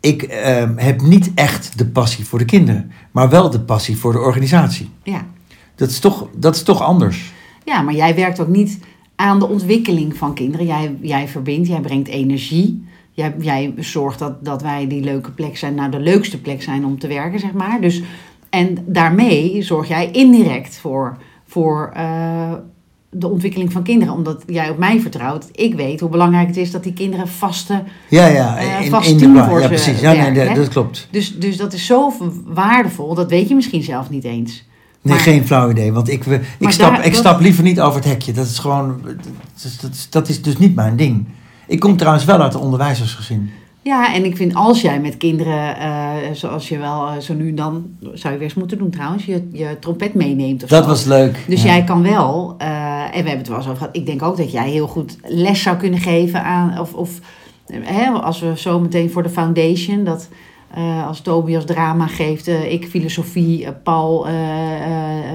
ik 0.00 0.22
eh, 0.22 0.68
heb 0.76 1.00
niet 1.02 1.30
echt 1.34 1.78
de 1.78 1.86
passie 1.86 2.24
voor 2.24 2.38
de 2.38 2.44
kinderen. 2.44 2.90
Maar 3.10 3.28
wel 3.30 3.50
de 3.50 3.60
passie 3.60 3.96
voor 3.96 4.12
de 4.12 4.18
organisatie. 4.18 4.90
ja. 5.02 5.26
Dat 5.74 5.90
is 5.90 5.98
toch, 5.98 6.28
dat 6.36 6.54
is 6.54 6.62
toch 6.62 6.82
anders. 6.82 7.32
ja, 7.64 7.82
maar 7.82 7.94
jij 7.94 8.14
werkt 8.14 8.40
ook 8.40 8.48
niet 8.48 8.78
aan 9.16 9.38
de 9.38 9.48
ontwikkeling 9.48 10.16
van 10.16 10.34
kinderen. 10.34 10.66
Jij, 10.66 10.96
jij 11.00 11.28
verbindt, 11.28 11.68
jij 11.68 11.80
brengt 11.80 12.08
energie. 12.08 12.84
Jij, 13.10 13.34
jij 13.40 13.74
zorgt 13.76 14.18
dat, 14.18 14.44
dat 14.44 14.62
wij 14.62 14.86
die 14.86 15.02
leuke 15.02 15.30
plek 15.30 15.56
zijn, 15.56 15.74
nou 15.74 15.90
de 15.90 16.00
leukste 16.00 16.40
plek 16.40 16.62
zijn 16.62 16.84
om 16.84 16.98
te 16.98 17.06
werken, 17.08 17.40
zeg 17.40 17.52
maar. 17.52 17.80
Dus, 17.80 18.02
en 18.50 18.78
daarmee 18.86 19.62
zorg 19.62 19.88
jij 19.88 20.10
indirect 20.10 20.76
voor, 20.78 21.16
voor 21.46 21.90
eh, 21.94 22.52
de 23.10 23.28
ontwikkeling 23.28 23.72
van 23.72 23.82
kinderen. 23.82 24.14
Omdat 24.14 24.42
jij 24.46 24.70
op 24.70 24.78
mij 24.78 25.00
vertrouwt. 25.00 25.48
Ik 25.52 25.74
weet 25.74 26.00
hoe 26.00 26.08
belangrijk 26.08 26.46
het 26.46 26.56
is 26.56 26.70
dat 26.70 26.82
die 26.82 26.92
kinderen 26.92 27.28
vaste 27.28 27.82
Ja, 28.08 28.26
ja. 28.26 28.56
Eh, 28.56 28.84
in, 28.84 28.90
vast 28.90 29.08
in 29.08 29.16
de 29.18 29.44
voor 29.44 29.56
Ja, 29.56 29.62
ze 29.62 29.68
precies. 29.68 30.00
Ja, 30.00 30.12
nee, 30.12 30.54
dat- 30.54 30.68
klopt. 30.68 31.08
Dus, 31.10 31.38
dus 31.38 31.56
dat 31.56 31.72
is 31.72 31.86
zo 31.86 32.12
waardevol, 32.44 33.14
dat 33.14 33.30
weet 33.30 33.48
je 33.48 33.54
misschien 33.54 33.82
zelf 33.82 34.10
niet 34.10 34.24
eens. 34.24 34.64
Nee, 35.02 35.14
Maar- 35.14 35.22
geen 35.22 35.46
flauw 35.46 35.70
idee. 35.70 35.92
Want 35.92 36.08
ik, 36.10 36.24
ik, 36.58 36.70
stap, 36.70 36.90
daar- 36.90 37.04
ik 37.04 37.12
dat- 37.12 37.20
stap 37.20 37.40
liever 37.40 37.62
niet 37.62 37.80
over 37.80 37.96
het 38.00 38.08
hekje. 38.08 38.32
Dat 38.32 38.46
is 38.46 38.58
gewoon... 38.58 39.00
Dat 39.04 39.64
is, 39.64 39.78
dat 39.78 39.90
is, 39.90 40.10
dat 40.10 40.28
is 40.28 40.42
dus 40.42 40.58
niet 40.58 40.74
mijn 40.74 40.96
ding. 40.96 41.26
Ik 41.66 41.80
kom 41.80 41.96
trouwens 41.96 42.24
wel 42.24 42.40
uit 42.42 42.54
een 42.54 42.60
onderwijzersgezin. 42.60 43.50
Ja, 43.82 44.14
en 44.14 44.24
ik 44.24 44.36
vind 44.36 44.54
als 44.54 44.80
jij 44.80 45.00
met 45.00 45.16
kinderen, 45.16 45.76
eh, 45.76 46.12
zoals 46.32 46.68
je 46.68 46.78
wel 46.78 47.06
eh, 47.08 47.18
zo 47.18 47.34
nu 47.34 47.48
en 47.48 47.54
dan, 47.54 47.84
zou 48.00 48.32
je 48.32 48.38
weer 48.38 48.48
eens 48.48 48.54
moeten 48.54 48.78
doen 48.78 48.90
trouwens, 48.90 49.24
je, 49.24 49.48
je 49.52 49.76
trompet 49.80 50.14
meeneemt 50.14 50.62
of 50.62 50.68
Dat 50.68 50.82
zo. 50.82 50.88
was 50.88 51.04
leuk. 51.04 51.44
Dus 51.48 51.62
ja. 51.62 51.68
jij 51.68 51.84
kan 51.84 52.02
wel, 52.02 52.54
eh, 52.58 53.02
en 53.02 53.10
we 53.10 53.16
hebben 53.16 53.38
het 53.38 53.48
wel 53.48 53.56
eens 53.56 53.66
over 53.66 53.78
gehad, 53.78 53.96
ik 53.96 54.06
denk 54.06 54.22
ook 54.22 54.36
dat 54.36 54.52
jij 54.52 54.70
heel 54.70 54.86
goed 54.86 55.16
les 55.22 55.62
zou 55.62 55.76
kunnen 55.76 56.00
geven 56.00 56.42
aan, 56.42 56.78
of, 56.80 56.94
of 56.94 57.10
hè, 57.72 58.10
als 58.10 58.40
we 58.40 58.52
zo 58.56 58.80
meteen 58.80 59.10
voor 59.10 59.22
de 59.22 59.28
foundation, 59.28 60.04
dat 60.04 60.28
eh, 60.74 61.06
als 61.06 61.20
Tobias 61.20 61.64
drama 61.64 62.06
geeft, 62.06 62.48
eh, 62.48 62.72
ik 62.72 62.86
filosofie, 62.88 63.64
eh, 63.64 63.72
Paul 63.82 64.26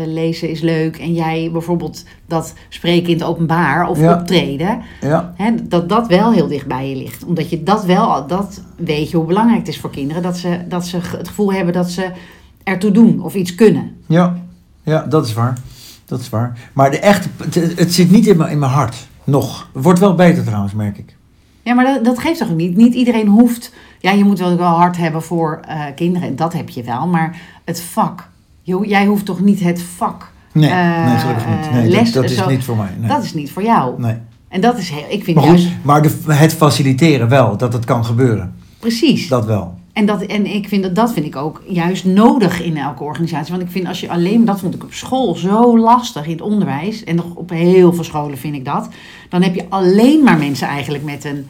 lezen 0.06 0.50
is 0.50 0.62
leuk, 0.62 0.98
en 0.98 1.14
jij 1.14 1.50
bijvoorbeeld 1.52 2.04
dat 2.28 2.54
spreken 2.70 3.10
in 3.10 3.18
het 3.18 3.24
openbaar 3.28 3.90
of 3.90 4.00
Ja. 4.00 4.14
optreden, 4.14 4.82
Ja, 5.02 5.34
hè, 5.38 5.52
dat 5.68 5.90
dat 5.90 6.08
wel 6.08 6.32
heel 6.32 6.48
dicht 6.48 6.68
bij 6.68 6.90
je 6.90 6.96
ligt. 6.96 7.24
Omdat 7.24 7.50
je 7.50 7.64
dat 7.64 7.86
wel, 7.86 8.28
dat 8.28 8.62
weet 8.78 9.10
je 9.10 9.18
hoe 9.18 9.26
belangrijk 9.26 9.60
het 9.60 9.68
is 9.68 9.80
voor 9.80 9.90
kinderen, 9.90 10.22
dat 10.24 10.38
ze, 10.38 10.60
dat 10.68 10.86
ze 10.88 10.98
het 11.18 11.28
gevoel 11.28 11.54
hebben 11.54 11.74
dat 11.74 11.90
ze 11.92 12.12
ertoe 12.64 12.92
doen 12.92 13.22
of 13.24 13.36
iets 13.36 13.56
kunnen. 13.56 13.96
ja, 14.08 14.44
ja, 14.84 15.02
dat 15.10 15.26
is 15.26 15.34
waar. 15.34 15.58
Dat 16.06 16.20
is 16.20 16.30
waar. 16.30 16.70
Maar 16.74 16.92
de 16.92 17.00
echte, 17.00 17.30
het, 17.44 17.56
het 17.80 17.94
zit 17.94 18.12
niet 18.12 18.28
in 18.28 18.38
mijn, 18.38 18.52
in 18.52 18.60
mijn 18.60 18.72
hart. 18.72 19.08
Nog. 19.24 19.70
Het 19.74 19.84
wordt 19.84 20.00
wel 20.00 20.16
beter 20.16 20.44
trouwens, 20.44 20.74
merk 20.74 20.98
ik. 20.98 21.16
Ja, 21.66 21.74
maar 21.74 21.86
dat, 21.86 22.06
dat 22.06 22.20
geeft 22.20 22.40
toch 22.40 22.50
niet? 22.56 22.76
Niet 22.76 22.94
iedereen 22.94 23.28
hoeft. 23.28 23.74
Ja, 24.00 24.12
je 24.12 24.24
moet 24.24 24.40
wel 24.40 24.58
wel 24.58 24.68
hard 24.68 24.98
hebben 24.98 25.24
voor 25.24 25.60
eh, 25.68 25.82
kinderen. 25.96 26.28
En 26.28 26.36
dat 26.36 26.54
heb 26.54 26.70
je 26.70 26.84
wel. 26.84 27.08
Maar 27.08 27.42
het 27.64 27.82
vak. 27.82 28.30
Jo, 28.62 28.84
jij 28.84 29.06
hoeft 29.06 29.26
toch 29.26 29.40
niet 29.42 29.60
het 29.60 29.82
vak. 29.82 30.32
Nee, 30.52 30.70
eh, 30.70 31.06
nee 31.06 31.18
gelukkig 31.18 31.46
niet. 31.48 31.66
eh, 31.68 31.72
Nee, 31.74 31.90
les, 31.90 32.12
dat, 32.12 32.22
dat 32.24 32.32
is 32.32 32.38
zo- 32.38 32.50
niet 32.50 32.64
voor 32.64 32.78
mij. 32.78 32.90
Nee. 33.00 33.08
Dat 33.10 33.24
is 33.24 33.34
niet 33.34 33.52
voor 33.52 33.64
jou. 33.64 34.02
nee. 34.02 34.16
En 34.48 34.62
dat 34.62 34.78
is 34.78 34.90
heel. 34.90 35.06
Ik 35.10 35.24
vind 35.24 35.38
Maar 35.38 35.46
goed, 35.48 35.62
juist. 35.62 35.76
maar 35.82 36.02
de, 36.02 36.18
het 36.28 36.54
faciliteren 36.54 37.30
wel, 37.30 37.58
dat 37.58 37.74
het 37.74 37.86
kan 37.86 38.06
gebeuren. 38.06 38.56
Precies. 38.80 39.28
Dat 39.28 39.46
wel. 39.46 39.78
En, 39.96 40.06
dat, 40.06 40.22
en 40.22 40.46
ik 40.46 40.68
vind 40.68 40.84
dat, 40.84 40.96
dat 40.96 41.14
vind 41.14 41.26
ik 41.26 41.36
ook 41.36 41.62
juist 41.68 42.06
nodig 42.06 42.62
in 42.62 42.78
elke 42.78 43.04
organisatie. 43.04 43.52
Want 43.52 43.66
ik 43.66 43.72
vind 43.72 43.88
als 43.88 44.00
je 44.00 44.10
alleen. 44.10 44.46
Dat 44.46 44.60
vond 44.60 44.76
ik 44.76 44.84
op 44.84 44.94
school 44.94 45.36
zo 45.36 45.78
lastig 45.80 46.26
in 46.26 46.32
het 46.32 46.42
onderwijs. 46.42 47.04
En 47.04 47.16
nog 47.16 47.36
op 47.36 47.50
heel 47.50 47.94
veel 47.94 48.04
scholen 48.04 48.38
vind 48.38 48.56
ik 48.56 48.66
dat. 48.66 48.90
Dan 49.30 49.42
heb 49.42 49.56
je 49.56 49.66
alleen 49.70 50.24
maar 50.24 50.38
mensen 50.38 50.68
eigenlijk 50.68 51.04
met 51.04 51.24
een 51.26 51.48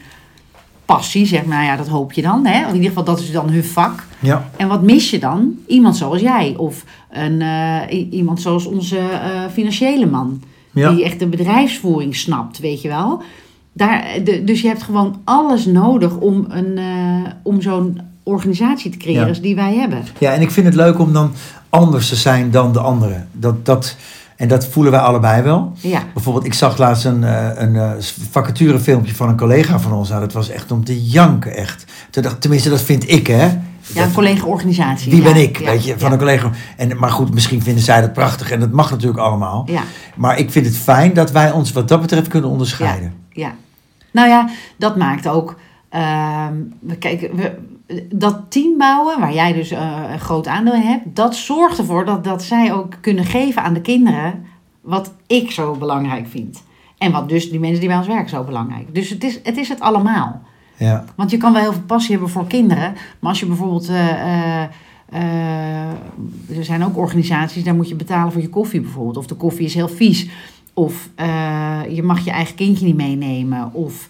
passie. 0.84 1.26
Zeg 1.26 1.44
maar, 1.44 1.56
nou 1.56 1.70
ja, 1.70 1.76
dat 1.76 1.88
hoop 1.88 2.12
je 2.12 2.22
dan. 2.22 2.46
Hè? 2.46 2.68
In 2.68 2.74
ieder 2.74 2.88
geval, 2.88 3.04
dat 3.04 3.18
is 3.18 3.32
dan 3.32 3.50
hun 3.50 3.64
vak. 3.64 4.06
Ja, 4.18 4.50
En 4.56 4.68
wat 4.68 4.82
mis 4.82 5.10
je 5.10 5.18
dan? 5.18 5.54
Iemand 5.66 5.96
zoals 5.96 6.20
jij 6.20 6.54
of 6.56 6.84
een, 7.10 7.42
eh, 7.42 8.12
iemand 8.12 8.40
zoals 8.40 8.66
onze 8.66 8.98
eh, 8.98 9.40
financiële 9.52 10.06
man. 10.06 10.42
ja. 10.72 10.92
Die 10.92 11.04
echt 11.04 11.18
de 11.18 11.26
bedrijfsvoering 11.26 12.16
snapt, 12.16 12.58
weet 12.58 12.82
je 12.82 12.88
wel. 12.88 13.22
Daar, 13.72 14.06
de, 14.24 14.44
dus 14.44 14.60
je 14.60 14.68
hebt 14.68 14.82
gewoon 14.82 15.20
alles 15.24 15.64
nodig 15.64 16.16
om, 16.16 16.44
een, 16.48 16.78
eh, 16.78 17.30
om 17.42 17.60
zo'n 17.60 18.00
organisatie 18.26 18.90
te 18.90 18.96
creëren 18.96 19.34
Ja. 19.34 19.40
die 19.40 19.54
wij 19.54 19.74
hebben. 19.74 20.04
ja, 20.18 20.32
en 20.32 20.40
ik 20.40 20.50
vind 20.50 20.66
het 20.66 20.74
leuk 20.74 20.98
om 20.98 21.12
dan 21.12 21.32
anders 21.68 22.08
te 22.08 22.16
zijn 22.16 22.50
dan 22.50 22.72
de 22.72 22.78
anderen. 22.80 23.28
Dat, 23.32 23.66
dat, 23.66 23.96
en 24.36 24.48
dat 24.48 24.66
voelen 24.66 24.92
wij 24.92 25.00
allebei 25.00 25.42
wel. 25.42 25.72
Ja, 25.80 26.02
Bijvoorbeeld, 26.14 26.44
ik 26.46 26.54
zag 26.54 26.78
laatst 26.78 27.04
een, 27.04 27.24
eh, 27.24 27.48
een 27.54 27.76
eh, 27.76 27.90
vacaturefilmpje 28.30 29.14
van 29.14 29.28
een 29.28 29.36
collega 29.36 29.78
van 29.80 29.92
ons. 29.92 30.08
Nou, 30.08 30.20
dat 30.20 30.32
was 30.32 30.48
echt 30.48 30.72
om 30.72 30.84
te 30.84 31.04
janken, 31.04 31.56
echt. 31.56 31.84
Toen 32.10 32.22
dacht, 32.22 32.40
tenminste, 32.40 32.68
dat 32.70 32.82
vind 32.82 33.10
ik, 33.10 33.26
hè. 33.26 33.46
ja 33.94 34.04
een 34.04 34.12
collega-organisatie. 34.12 35.10
Wie 35.12 35.22
ja, 35.22 35.32
ben 35.32 35.42
ik, 35.42 35.58
ja, 35.58 35.64
weet 35.64 35.84
je, 35.84 35.92
van 35.98 36.06
ja, 36.06 36.12
een 36.12 36.18
collega. 36.18 36.50
En, 36.76 36.96
maar 36.98 37.10
goed, 37.10 37.34
misschien 37.34 37.62
vinden 37.62 37.82
zij 37.82 38.00
dat 38.00 38.12
prachtig 38.12 38.50
en 38.50 38.60
dat 38.60 38.70
mag 38.72 38.90
natuurlijk 38.90 39.20
allemaal. 39.20 39.62
Ja, 39.70 39.82
Maar 40.16 40.38
ik 40.38 40.50
vind 40.50 40.66
het 40.66 40.76
fijn 40.76 41.14
dat 41.14 41.30
wij 41.30 41.50
ons 41.52 41.72
wat 41.72 41.88
dat 41.88 42.00
betreft 42.00 42.28
kunnen 42.28 42.50
onderscheiden. 42.50 43.14
ja. 43.32 43.54
Nou 44.12 44.28
ja, 44.28 44.48
dat 44.76 44.96
maakt 44.96 45.28
ook. 45.28 45.58
ehm, 45.88 46.52
we 46.80 46.96
kijken, 46.96 47.36
we, 47.36 47.52
dat 48.08 48.40
team 48.48 48.78
bouwen, 48.78 49.20
waar 49.20 49.34
jij 49.34 49.52
dus 49.52 49.70
eh, 49.70 50.02
een 50.10 50.20
groot 50.20 50.46
aandeel 50.46 50.74
in 50.74 50.80
hebt, 50.80 51.16
dat 51.16 51.34
zorgt 51.36 51.78
ervoor 51.78 52.04
dat, 52.04 52.24
dat 52.24 52.42
zij 52.42 52.72
ook 52.72 52.94
kunnen 53.00 53.24
geven 53.24 53.62
aan 53.62 53.74
de 53.74 53.80
kinderen 53.80 54.44
wat 54.80 55.14
ik 55.26 55.50
zo 55.50 55.74
belangrijk 55.74 56.26
vind. 56.26 56.62
En 56.98 57.12
wat 57.12 57.28
dus 57.28 57.50
die 57.50 57.60
mensen 57.60 57.80
die 57.80 57.88
bij 57.88 57.98
ons 57.98 58.06
werken 58.06 58.28
zo 58.28 58.44
belangrijk. 58.44 58.94
Dus 58.94 59.10
het 59.10 59.24
is 59.24 59.40
het, 59.42 59.56
is 59.56 59.68
het 59.68 59.80
allemaal. 59.80 60.42
Ja, 60.76 61.04
Want 61.14 61.30
je 61.30 61.36
kan 61.36 61.52
wel 61.52 61.62
heel 61.62 61.72
veel 61.72 61.82
passie 61.82 62.10
hebben 62.10 62.30
voor 62.30 62.46
kinderen. 62.46 62.94
Maar 63.18 63.30
als 63.30 63.40
je 63.40 63.46
bijvoorbeeld. 63.46 63.88
eh, 63.88 64.62
eh, 64.62 64.68
er 66.56 66.64
zijn 66.64 66.84
ook 66.84 66.96
organisaties, 66.96 67.64
daar 67.64 67.74
moet 67.74 67.88
je 67.88 67.94
betalen 67.94 68.32
voor 68.32 68.40
je 68.40 68.48
koffie 68.48 68.80
bijvoorbeeld. 68.80 69.16
Of 69.16 69.26
de 69.26 69.34
koffie 69.34 69.66
is 69.66 69.74
heel 69.74 69.88
vies. 69.88 70.28
Of 70.74 71.10
je 71.88 72.00
mag 72.04 72.24
je 72.24 72.30
eigen 72.30 72.54
kindje 72.54 72.86
niet 72.86 72.96
meenemen. 72.96 73.72
Of 73.72 74.08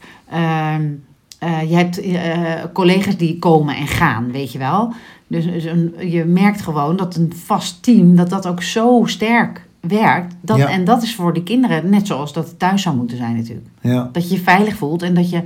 eh, 1.38 1.70
je 1.70 1.76
hebt 1.76 2.00
eh, 2.00 2.52
collega's 2.72 3.16
die 3.16 3.38
komen 3.38 3.76
en 3.76 3.86
gaan, 3.86 4.32
weet 4.32 4.52
je 4.52 4.58
wel. 4.58 4.92
Dus, 5.26 5.44
dus 5.44 5.64
een, 5.64 5.94
je 6.10 6.24
merkt 6.24 6.60
gewoon 6.62 6.96
dat 6.96 7.16
een 7.16 7.32
vast 7.44 7.82
team, 7.82 8.16
dat 8.16 8.30
dat 8.30 8.46
ook 8.46 8.62
zo 8.62 9.02
sterk 9.06 9.64
werkt. 9.80 10.34
Dat, 10.40 10.56
Ja. 10.56 10.68
En 10.68 10.84
dat 10.84 11.02
is 11.02 11.14
voor 11.14 11.32
de 11.32 11.42
kinderen 11.42 11.90
net 11.90 12.06
zoals 12.06 12.32
dat 12.32 12.48
het 12.48 12.58
thuis 12.58 12.82
zou 12.82 12.96
moeten 12.96 13.16
zijn 13.16 13.36
natuurlijk. 13.36 13.66
ja. 13.80 14.08
Dat 14.12 14.28
je 14.28 14.34
je 14.36 14.42
veilig 14.42 14.76
voelt 14.76 15.02
en 15.02 15.14
dat 15.14 15.30
je, 15.30 15.42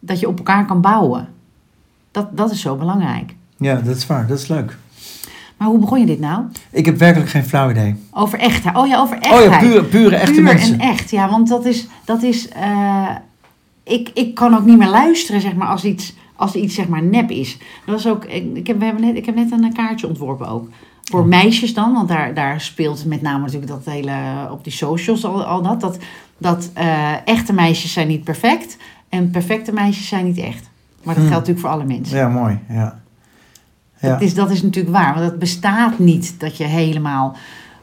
dat 0.00 0.20
je 0.20 0.28
op 0.28 0.36
elkaar 0.38 0.66
kan 0.66 0.80
bouwen. 0.80 1.28
Dat, 2.10 2.36
dat 2.36 2.50
is 2.50 2.60
zo 2.60 2.76
belangrijk. 2.76 3.34
ja, 3.56 3.74
dat 3.74 3.96
is 3.96 4.06
waar. 4.06 4.26
Dat 4.26 4.38
is 4.38 4.48
leuk. 4.48 4.76
Maar 5.56 5.68
hoe 5.68 5.78
begon 5.78 6.00
je 6.00 6.06
dit 6.06 6.20
nou? 6.20 6.42
Ik 6.70 6.84
heb 6.84 6.98
werkelijk 6.98 7.30
geen 7.30 7.44
flauw 7.44 7.70
idee. 7.70 7.94
Over 8.10 8.38
echtheid. 8.38 8.76
Oh 8.76 8.86
ja, 8.86 9.00
over 9.00 9.16
Oh 9.16 9.22
echtheid. 9.22 9.50
ja, 9.50 9.58
pure, 9.68 9.84
pure 9.84 10.16
echte 10.16 10.32
Puur 10.32 10.42
mensen. 10.42 10.80
en 10.80 10.88
echt, 10.90 11.10
ja. 11.10 11.30
Want 11.30 11.48
dat 11.48 11.64
is... 11.64 11.86
Dat 12.04 12.22
is 12.22 12.48
eh, 12.48 13.08
ik, 13.90 14.10
ik 14.14 14.34
kan 14.34 14.54
ook 14.54 14.64
niet 14.64 14.78
meer 14.78 14.88
luisteren, 14.88 15.40
zeg 15.40 15.54
maar, 15.54 15.68
als 15.68 15.84
iets, 15.84 16.14
als 16.36 16.54
iets 16.54 16.74
zeg 16.74 16.88
maar, 16.88 17.02
nep 17.02 17.30
is. 17.30 17.58
Dat 17.86 17.94
was 17.94 18.06
ook... 18.06 18.24
Ik, 18.24 18.66
heb, 18.66 18.78
we 18.78 18.84
hebben 18.84 19.02
net, 19.02 19.16
ik 19.16 19.26
heb 19.26 19.34
net 19.34 19.52
een 19.52 19.72
kaartje 19.72 20.08
ontworpen 20.08 20.48
ook. 20.48 20.68
Voor 21.02 21.26
meisjes 21.26 21.74
dan, 21.74 21.92
want 21.92 22.08
daar, 22.08 22.34
daar 22.34 22.60
speelt 22.60 23.04
met 23.04 23.22
name 23.22 23.38
natuurlijk 23.38 23.72
dat 23.72 23.84
hele... 23.84 24.12
Op 24.50 24.64
die 24.64 24.72
socials 24.72 25.24
al, 25.24 25.44
al 25.44 25.62
dat. 25.62 25.80
Dat, 25.80 25.98
dat 26.38 26.70
eh, 26.74 27.26
echte 27.26 27.52
meisjes 27.52 27.92
zijn 27.92 28.08
niet 28.08 28.24
perfect. 28.24 28.76
En 29.08 29.30
perfecte 29.30 29.72
meisjes 29.72 30.08
zijn 30.08 30.24
niet 30.24 30.38
echt. 30.38 30.70
Maar 31.02 31.14
dat 31.14 31.24
Hmm. 31.24 31.32
geldt 31.32 31.46
natuurlijk 31.48 31.60
voor 31.60 31.68
alle 31.68 31.84
mensen. 31.84 32.16
Ja, 32.16 32.28
mooi. 32.28 32.58
Ja. 32.68 33.00
Ja. 34.00 34.08
Dat, 34.08 34.20
is, 34.20 34.34
dat 34.34 34.50
is 34.50 34.62
natuurlijk 34.62 34.96
waar. 34.96 35.14
Want 35.14 35.26
het 35.26 35.38
bestaat 35.38 35.98
niet 35.98 36.40
dat 36.40 36.56
je 36.56 36.64
helemaal 36.64 37.32
eh, 37.32 37.40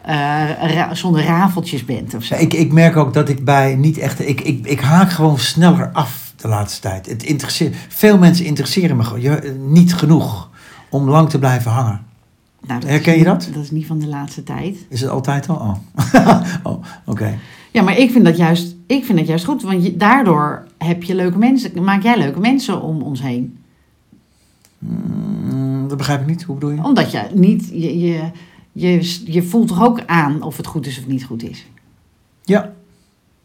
ra- 0.08 0.94
zonder 0.94 1.24
rafeltjes 1.24 1.86
bent 1.86 2.14
of 2.14 2.24
zo. 2.24 2.36
Ik, 2.36 2.54
ik 2.54 2.72
merk 2.72 2.96
ook 2.96 3.14
dat 3.14 3.30
ik 3.30 3.46
bij 3.46 3.76
niet 3.76 3.98
echt. 3.98 4.28
Ik, 4.28 4.42
ik, 4.42 4.66
ik 4.66 4.80
haak 4.80 5.12
gewoon 5.12 5.40
sneller 5.40 5.90
af 5.94 6.34
de 6.36 6.48
laatste 6.48 6.82
tijd. 6.82 7.06
Het 7.06 7.24
interesseert, 7.24 7.76
veel 7.88 8.18
mensen 8.18 8.46
interesseren 8.46 8.98
me 8.98 9.04
gewoon 9.04 9.22
ja, 9.22 9.40
niet 9.68 9.94
genoeg 9.94 10.50
om 10.90 11.10
lang 11.10 11.30
te 11.30 11.40
blijven 11.40 11.72
hangen. 11.72 12.06
Nou, 12.68 12.86
Herken 12.86 13.14
is 13.14 13.20
je 13.20 13.26
dat? 13.26 13.50
Dat 13.54 13.64
is 13.64 13.72
niet 13.72 13.86
van 13.86 14.00
de 14.00 14.08
laatste 14.08 14.44
tijd. 14.44 14.86
Is 14.90 15.02
het 15.02 15.10
altijd 15.10 15.50
al? 15.50 15.56
Oh, 15.56 16.42
oh 16.64 16.84
oké. 17.06 17.38
Ja, 17.72 17.82
maar 17.82 17.98
ik 17.98 18.12
vind 18.12 18.26
dat 18.26 18.38
juist, 18.38 18.76
ik 18.88 19.06
vind 19.06 19.18
dat 19.18 19.28
juist 19.28 19.46
goed. 19.46 19.62
Want 19.62 19.84
je, 19.84 19.98
daardoor 19.98 20.68
heb 20.78 21.04
je 21.04 21.16
leuke 21.16 21.38
mensen, 21.38 21.84
maak 21.84 22.04
jij 22.04 22.18
leuke 22.18 22.40
mensen 22.40 22.82
om 22.82 23.02
ons 23.02 23.22
heen. 23.22 23.58
Mm, 24.80 25.88
dat 25.88 25.98
begrijp 25.98 26.22
ik 26.22 26.28
niet. 26.28 26.44
Hoe 26.44 26.56
bedoel 26.56 26.72
je? 26.72 26.84
Omdat 26.84 27.12
je 27.12 27.22
niet, 27.34 27.70
je, 27.72 28.00
je, 28.00 28.22
je, 28.80 29.22
je 29.26 29.44
voelt 29.44 29.68
toch 29.68 29.84
ook 29.84 30.02
aan 30.06 30.42
of 30.42 30.58
het 30.58 30.68
goed 30.68 30.86
is 30.88 31.00
of 31.00 31.08
niet 31.08 31.24
goed 31.24 31.44
is. 31.50 31.66
Ja. 32.44 32.72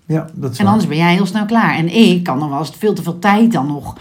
Ja, 0.07 0.27
dat 0.35 0.53
is 0.53 0.59
En 0.59 0.65
waar. 0.65 0.73
anders 0.73 0.91
ben 0.91 0.99
jij 0.99 1.15
heel 1.15 1.27
snel 1.27 1.45
klaar. 1.47 1.75
En 1.75 1.95
ik 1.97 2.23
kan 2.23 2.39
dan 2.39 2.49
wel 2.51 2.59
eens 2.59 2.73
veel 2.79 2.93
te 2.95 3.03
veel 3.03 3.19
tijd 3.19 3.53
dan 3.53 3.67
nog, 3.67 3.97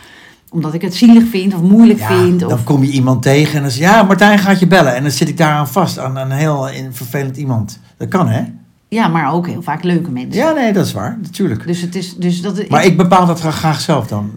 omdat 0.49 0.73
ik 0.73 0.81
het 0.81 0.95
zielig 0.95 1.27
vind 1.29 1.53
of 1.53 1.61
moeilijk 1.61 1.99
Ja, 1.99 2.07
vind. 2.07 2.43
Of, 2.43 2.49
dan 2.49 2.63
kom 2.63 2.83
je 2.83 2.91
iemand 2.91 3.21
tegen 3.21 3.55
en 3.55 3.61
dan 3.61 3.71
zeg 3.71 3.79
je, 3.89 3.95
ja, 3.95 4.03
Martijn 4.03 4.39
gaat 4.39 4.59
je 4.59 4.67
bellen. 4.67 4.95
En 4.95 5.01
dan 5.01 5.11
zit 5.11 5.29
ik 5.29 5.37
daar 5.37 5.53
aan 5.53 5.67
vast, 5.67 5.99
aan 5.99 6.15
een 6.17 6.31
heel 6.31 6.67
vervelend 6.91 7.37
iemand. 7.37 7.79
Dat 7.97 8.07
kan, 8.07 8.27
hè? 8.27 8.43
ja, 8.87 9.07
maar 9.07 9.33
ook 9.33 9.47
heel 9.47 9.61
vaak 9.61 9.83
leuke 9.83 10.11
mensen. 10.11 10.33
Ja, 10.41 10.51
nee, 10.51 10.73
dat 10.73 10.85
is 10.85 10.91
waar, 10.93 11.17
natuurlijk. 11.21 11.67
Dus 11.67 11.81
het 11.81 11.95
is, 11.95 12.15
dus 12.15 12.41
dat, 12.41 12.69
Maar 12.69 12.85
ik 12.85 12.97
bepaal 12.97 13.25
dat 13.25 13.39
graag- 13.39 13.81
zelf 13.81 14.07
dan. 14.07 14.31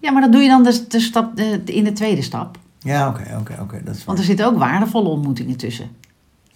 Ja, 0.00 0.10
maar 0.12 0.22
dat 0.22 0.32
doe 0.32 0.42
je 0.42 0.48
dan 0.48 0.62
de, 0.62 0.84
de 0.88 1.00
stap, 1.00 1.36
de, 1.36 1.60
in 1.64 1.84
de 1.84 1.92
tweede 1.92 2.22
stap. 2.22 2.58
Ja, 2.78 3.08
oké, 3.08 3.36
oké, 3.40 3.56
oké. 3.60 3.80
dat 3.84 3.92
is 3.94 3.98
waar. 3.98 4.06
Want 4.06 4.18
er 4.18 4.24
zitten 4.24 4.46
ook 4.46 4.58
waardevolle 4.58 5.08
ontmoetingen 5.08 5.56
tussen. 5.56 5.88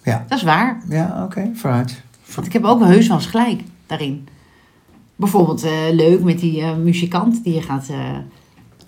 Ja, 0.09 0.25
Dat 0.27 0.37
is 0.37 0.43
waar. 0.43 0.81
ja 0.89 1.23
oké, 1.23 1.51
vooruit. 1.53 2.01
Want 2.35 2.47
ik 2.47 2.53
heb 2.53 2.63
ook 2.63 2.83
heus 2.83 3.07
wel 3.07 3.17
eens 3.17 3.25
gelijk 3.25 3.61
daarin. 3.87 4.27
Bijvoorbeeld 5.15 5.63
eh, 5.63 5.71
leuk 5.91 6.23
met 6.23 6.39
die 6.39 6.61
eh, 6.61 6.75
muzikant 6.75 7.43
die 7.43 7.53
je 7.53 7.61
gaat 7.61 7.87
eh, 7.89 7.97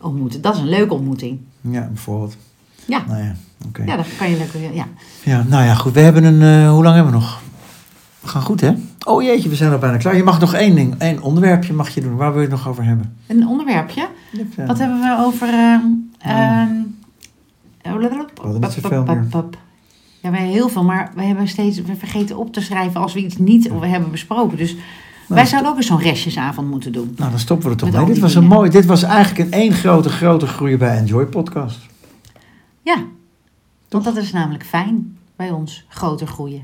ontmoeten. 0.01 0.41
Dat 0.41 0.55
is 0.55 0.59
een 0.61 0.69
leuke 0.69 0.93
ontmoeting. 0.93 1.39
Ja, 1.61 1.87
bijvoorbeeld. 1.87 2.37
Ja. 2.85 3.03
Nou 3.07 3.23
ja, 3.23 3.35
oké. 3.67 3.83
Ja, 3.83 3.95
dat 3.95 4.05
kan 4.17 4.29
je 4.29 4.37
leuk. 4.37 4.73
Ja. 4.73 4.85
Ja, 5.23 5.43
nou 5.47 5.63
ja, 5.65 5.73
goed. 5.73 5.93
We 5.93 5.99
hebben 5.99 6.23
een... 6.23 6.67
hoe 6.69 6.83
lang 6.83 6.95
hebben 6.95 7.13
we 7.13 7.19
nog? 7.19 7.41
We 8.19 8.27
gaan 8.27 8.41
goed, 8.41 8.61
hè? 8.61 8.73
Oh 9.05 9.23
jeetje, 9.23 9.49
we 9.49 9.55
zijn 9.55 9.71
al 9.71 9.77
bijna 9.77 9.97
klaar. 9.97 10.15
Je 10.15 10.23
mag 10.23 10.39
nog 10.39 10.53
één 10.53 10.75
ding, 10.75 10.95
één 10.97 11.21
onderwerpje 11.21 11.73
mag 11.73 11.89
je 11.89 12.01
doen. 12.01 12.15
Waar 12.15 12.31
wil 12.33 12.41
je 12.41 12.47
het 12.47 12.55
nog 12.57 12.67
over 12.67 12.83
hebben? 12.83 13.17
Een 13.27 13.47
onderwerpje. 13.47 14.07
Wat 14.65 14.77
hebben 14.79 14.99
we 14.99 15.15
over. 15.19 15.47
ehm 15.47 15.81
Ja. 16.17 16.61
ehm, 16.61 16.71
hadden 18.41 18.61
niet 18.61 18.71
zoveel 18.71 19.03
meer. 19.03 19.25
Ja, 20.21 20.31
wij 20.31 20.39
hebben 20.39 20.57
heel 20.57 20.69
veel, 20.69 20.83
maar 20.83 21.11
we 21.15 21.23
hebben 21.23 21.47
steeds 21.47 21.81
we 21.81 21.95
vergeten 21.95 22.37
op 22.37 22.53
te 22.53 22.61
schrijven 22.61 23.01
als 23.01 23.13
we 23.13 23.19
iets 23.19 23.37
niet 23.37 23.69
we 23.79 23.87
hebben 23.87 24.11
besproken. 24.11 24.57
Dus 24.57 24.75
wij 25.27 25.45
zouden 25.45 25.71
ook 25.71 25.77
eens 25.77 25.87
zo'n 25.87 25.99
restjesavond 25.99 26.69
moeten 26.69 26.91
doen. 26.91 27.13
Nou, 27.17 27.29
dan 27.29 27.39
stoppen 27.39 27.65
we 27.65 27.73
er 27.73 27.79
toch 27.79 27.91
mee. 27.91 28.05
Dit 28.05 28.19
was 28.19 28.35
een 28.35 28.41
dingen. 28.41 28.55
mooi... 28.55 28.69
Dit 28.69 28.85
was 28.85 29.03
eigenlijk 29.03 29.39
een 29.39 29.59
één 29.59 29.73
grote, 29.73 30.09
grote 30.09 30.47
groei 30.47 30.77
bij 30.77 30.97
Enjoy 30.97 31.25
Podcast. 31.25 31.79
Ja, 32.81 33.03
want 33.89 34.03
dat 34.03 34.17
is 34.17 34.31
namelijk 34.31 34.65
fijn 34.65 35.17
bij 35.35 35.51
ons 35.51 35.85
groter 35.87 36.27
groeien. 36.27 36.63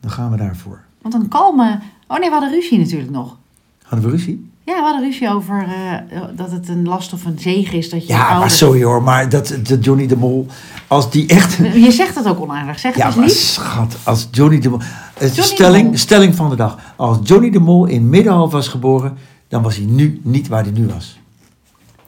Dan 0.00 0.10
gaan 0.10 0.30
we 0.30 0.36
daarvoor. 0.36 0.80
Want 1.02 1.14
een 1.14 1.28
kalme. 1.28 1.80
Oh 2.06 2.18
nee, 2.18 2.28
we 2.28 2.34
hadden 2.34 2.50
ruzie 2.50 2.78
natuurlijk 2.78 3.10
nog. 3.10 3.36
Hadden 3.82 4.10
we 4.10 4.16
ruzie? 4.16 4.50
Ja, 4.64 4.74
we 4.74 4.80
hadden 4.82 5.02
ruzie 5.02 5.30
over 5.30 5.66
eh, 5.68 6.20
dat 6.36 6.50
het 6.50 6.68
een 6.68 6.84
last 6.84 7.12
of 7.12 7.24
een 7.24 7.38
zege 7.38 7.76
is 7.76 7.90
dat 7.90 8.06
je 8.06 8.12
Ja, 8.12 8.38
maar 8.38 8.50
sorry 8.50 8.82
hoor. 8.84 9.02
Maar 9.02 9.28
dat, 9.28 9.58
dat 9.62 9.84
Johnny 9.84 10.06
de 10.06 10.16
Mol... 10.16 10.46
Als 10.86 11.10
die 11.10 11.26
echt... 11.26 11.56
Je 11.56 11.90
zegt 11.90 12.14
dat 12.14 12.26
ook 12.28 12.40
onaardig. 12.40 12.78
Zeg 12.78 12.92
het 12.92 13.00
Ja, 13.00 13.06
eens 13.06 13.16
maar 13.16 13.24
niet. 13.24 13.34
schat, 13.34 13.96
als 14.02 14.28
Johnny 14.30 14.58
de 14.60 14.68
Mol... 14.68 14.78
Het 15.18 15.34
de 15.34 15.42
stelling, 15.42 15.86
Mol. 15.86 15.96
stelling 15.96 16.34
van 16.34 16.48
de 16.50 16.56
dag. 16.56 16.78
Als 16.96 17.18
Johnny 17.22 17.50
de 17.50 17.58
Mol 17.60 17.86
in 17.86 18.08
Middenhoofd 18.08 18.52
was 18.52 18.68
geboren... 18.68 19.16
dan 19.48 19.62
was 19.62 19.76
hij 19.76 19.84
nu 19.84 20.20
niet 20.22 20.48
waar 20.48 20.62
hij 20.62 20.72
nu 20.72 20.86
was. 20.86 21.18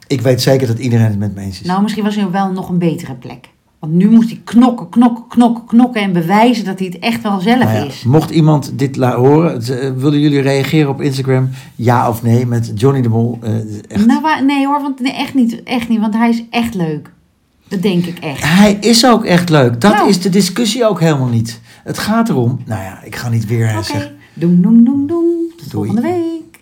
Ik 0.07 0.21
weet 0.21 0.41
zeker 0.41 0.67
dat 0.67 0.79
iedereen 0.79 1.05
het 1.05 1.19
met 1.19 1.35
me 1.35 1.41
eens 1.41 1.59
is. 1.61 1.67
Nou, 1.67 1.81
misschien 1.81 2.03
was 2.03 2.15
hij 2.15 2.29
wel 2.31 2.51
nog 2.51 2.69
een 2.69 2.77
betere 2.77 3.13
plek. 3.13 3.49
Want 3.79 3.93
nu 3.93 4.09
moest 4.09 4.29
hij 4.29 4.41
knokken, 4.43 4.89
knokken, 4.89 5.23
knokken, 5.27 5.65
knokken 5.65 6.01
en 6.01 6.13
bewijzen 6.13 6.65
dat 6.65 6.79
hij 6.79 6.87
het 6.87 6.99
echt 6.99 7.21
wel 7.21 7.39
zelf 7.39 7.63
Nou 7.63 7.75
ja, 7.77 7.83
is. 7.85 8.03
mocht 8.03 8.29
iemand 8.29 8.71
dit 8.79 8.95
horen, 8.97 9.61
eh, 9.61 9.91
willen 9.97 10.19
jullie 10.19 10.41
reageren 10.41 10.89
op 10.89 11.01
Instagram? 11.01 11.49
Ja 11.75 12.09
of 12.09 12.23
nee 12.23 12.45
met 12.45 12.71
Johnny 12.75 13.01
de 13.01 13.09
Mol? 13.09 13.37
Eh, 13.41 13.53
echt. 13.87 14.05
Nou, 14.05 14.45
nee 14.45 14.65
hoor, 14.65 14.81
want 14.81 14.99
nee, 14.99 15.13
echt 15.13 15.33
niet, 15.33 15.63
echt 15.63 15.89
niet, 15.89 15.99
want 15.99 16.13
hij 16.13 16.29
is 16.29 16.43
echt 16.49 16.73
leuk. 16.75 17.11
Dat 17.67 17.81
denk 17.81 18.05
ik 18.05 18.19
echt. 18.19 18.43
Hij 18.43 18.77
is 18.81 19.05
ook 19.05 19.25
echt 19.25 19.49
leuk. 19.49 19.81
Dat 19.81 19.93
Nou. 19.93 20.09
is 20.09 20.21
de 20.21 20.29
discussie 20.29 20.85
ook 20.87 20.99
helemaal 20.99 21.27
niet. 21.27 21.59
Het 21.83 21.97
gaat 21.97 22.29
erom. 22.29 22.59
Nou 22.65 22.81
ja, 22.81 23.01
ik 23.03 23.15
ga 23.15 23.29
niet 23.29 23.45
weer 23.45 23.69
Oké, 23.73 23.83
zeggen. 23.83 24.15
doen, 24.33 24.61
doen, 24.61 24.83
doen, 24.83 25.07
doen. 25.07 25.51
Tot 25.57 25.71
Doei. 25.71 25.87
volgende 25.91 26.01
week. 26.01 26.36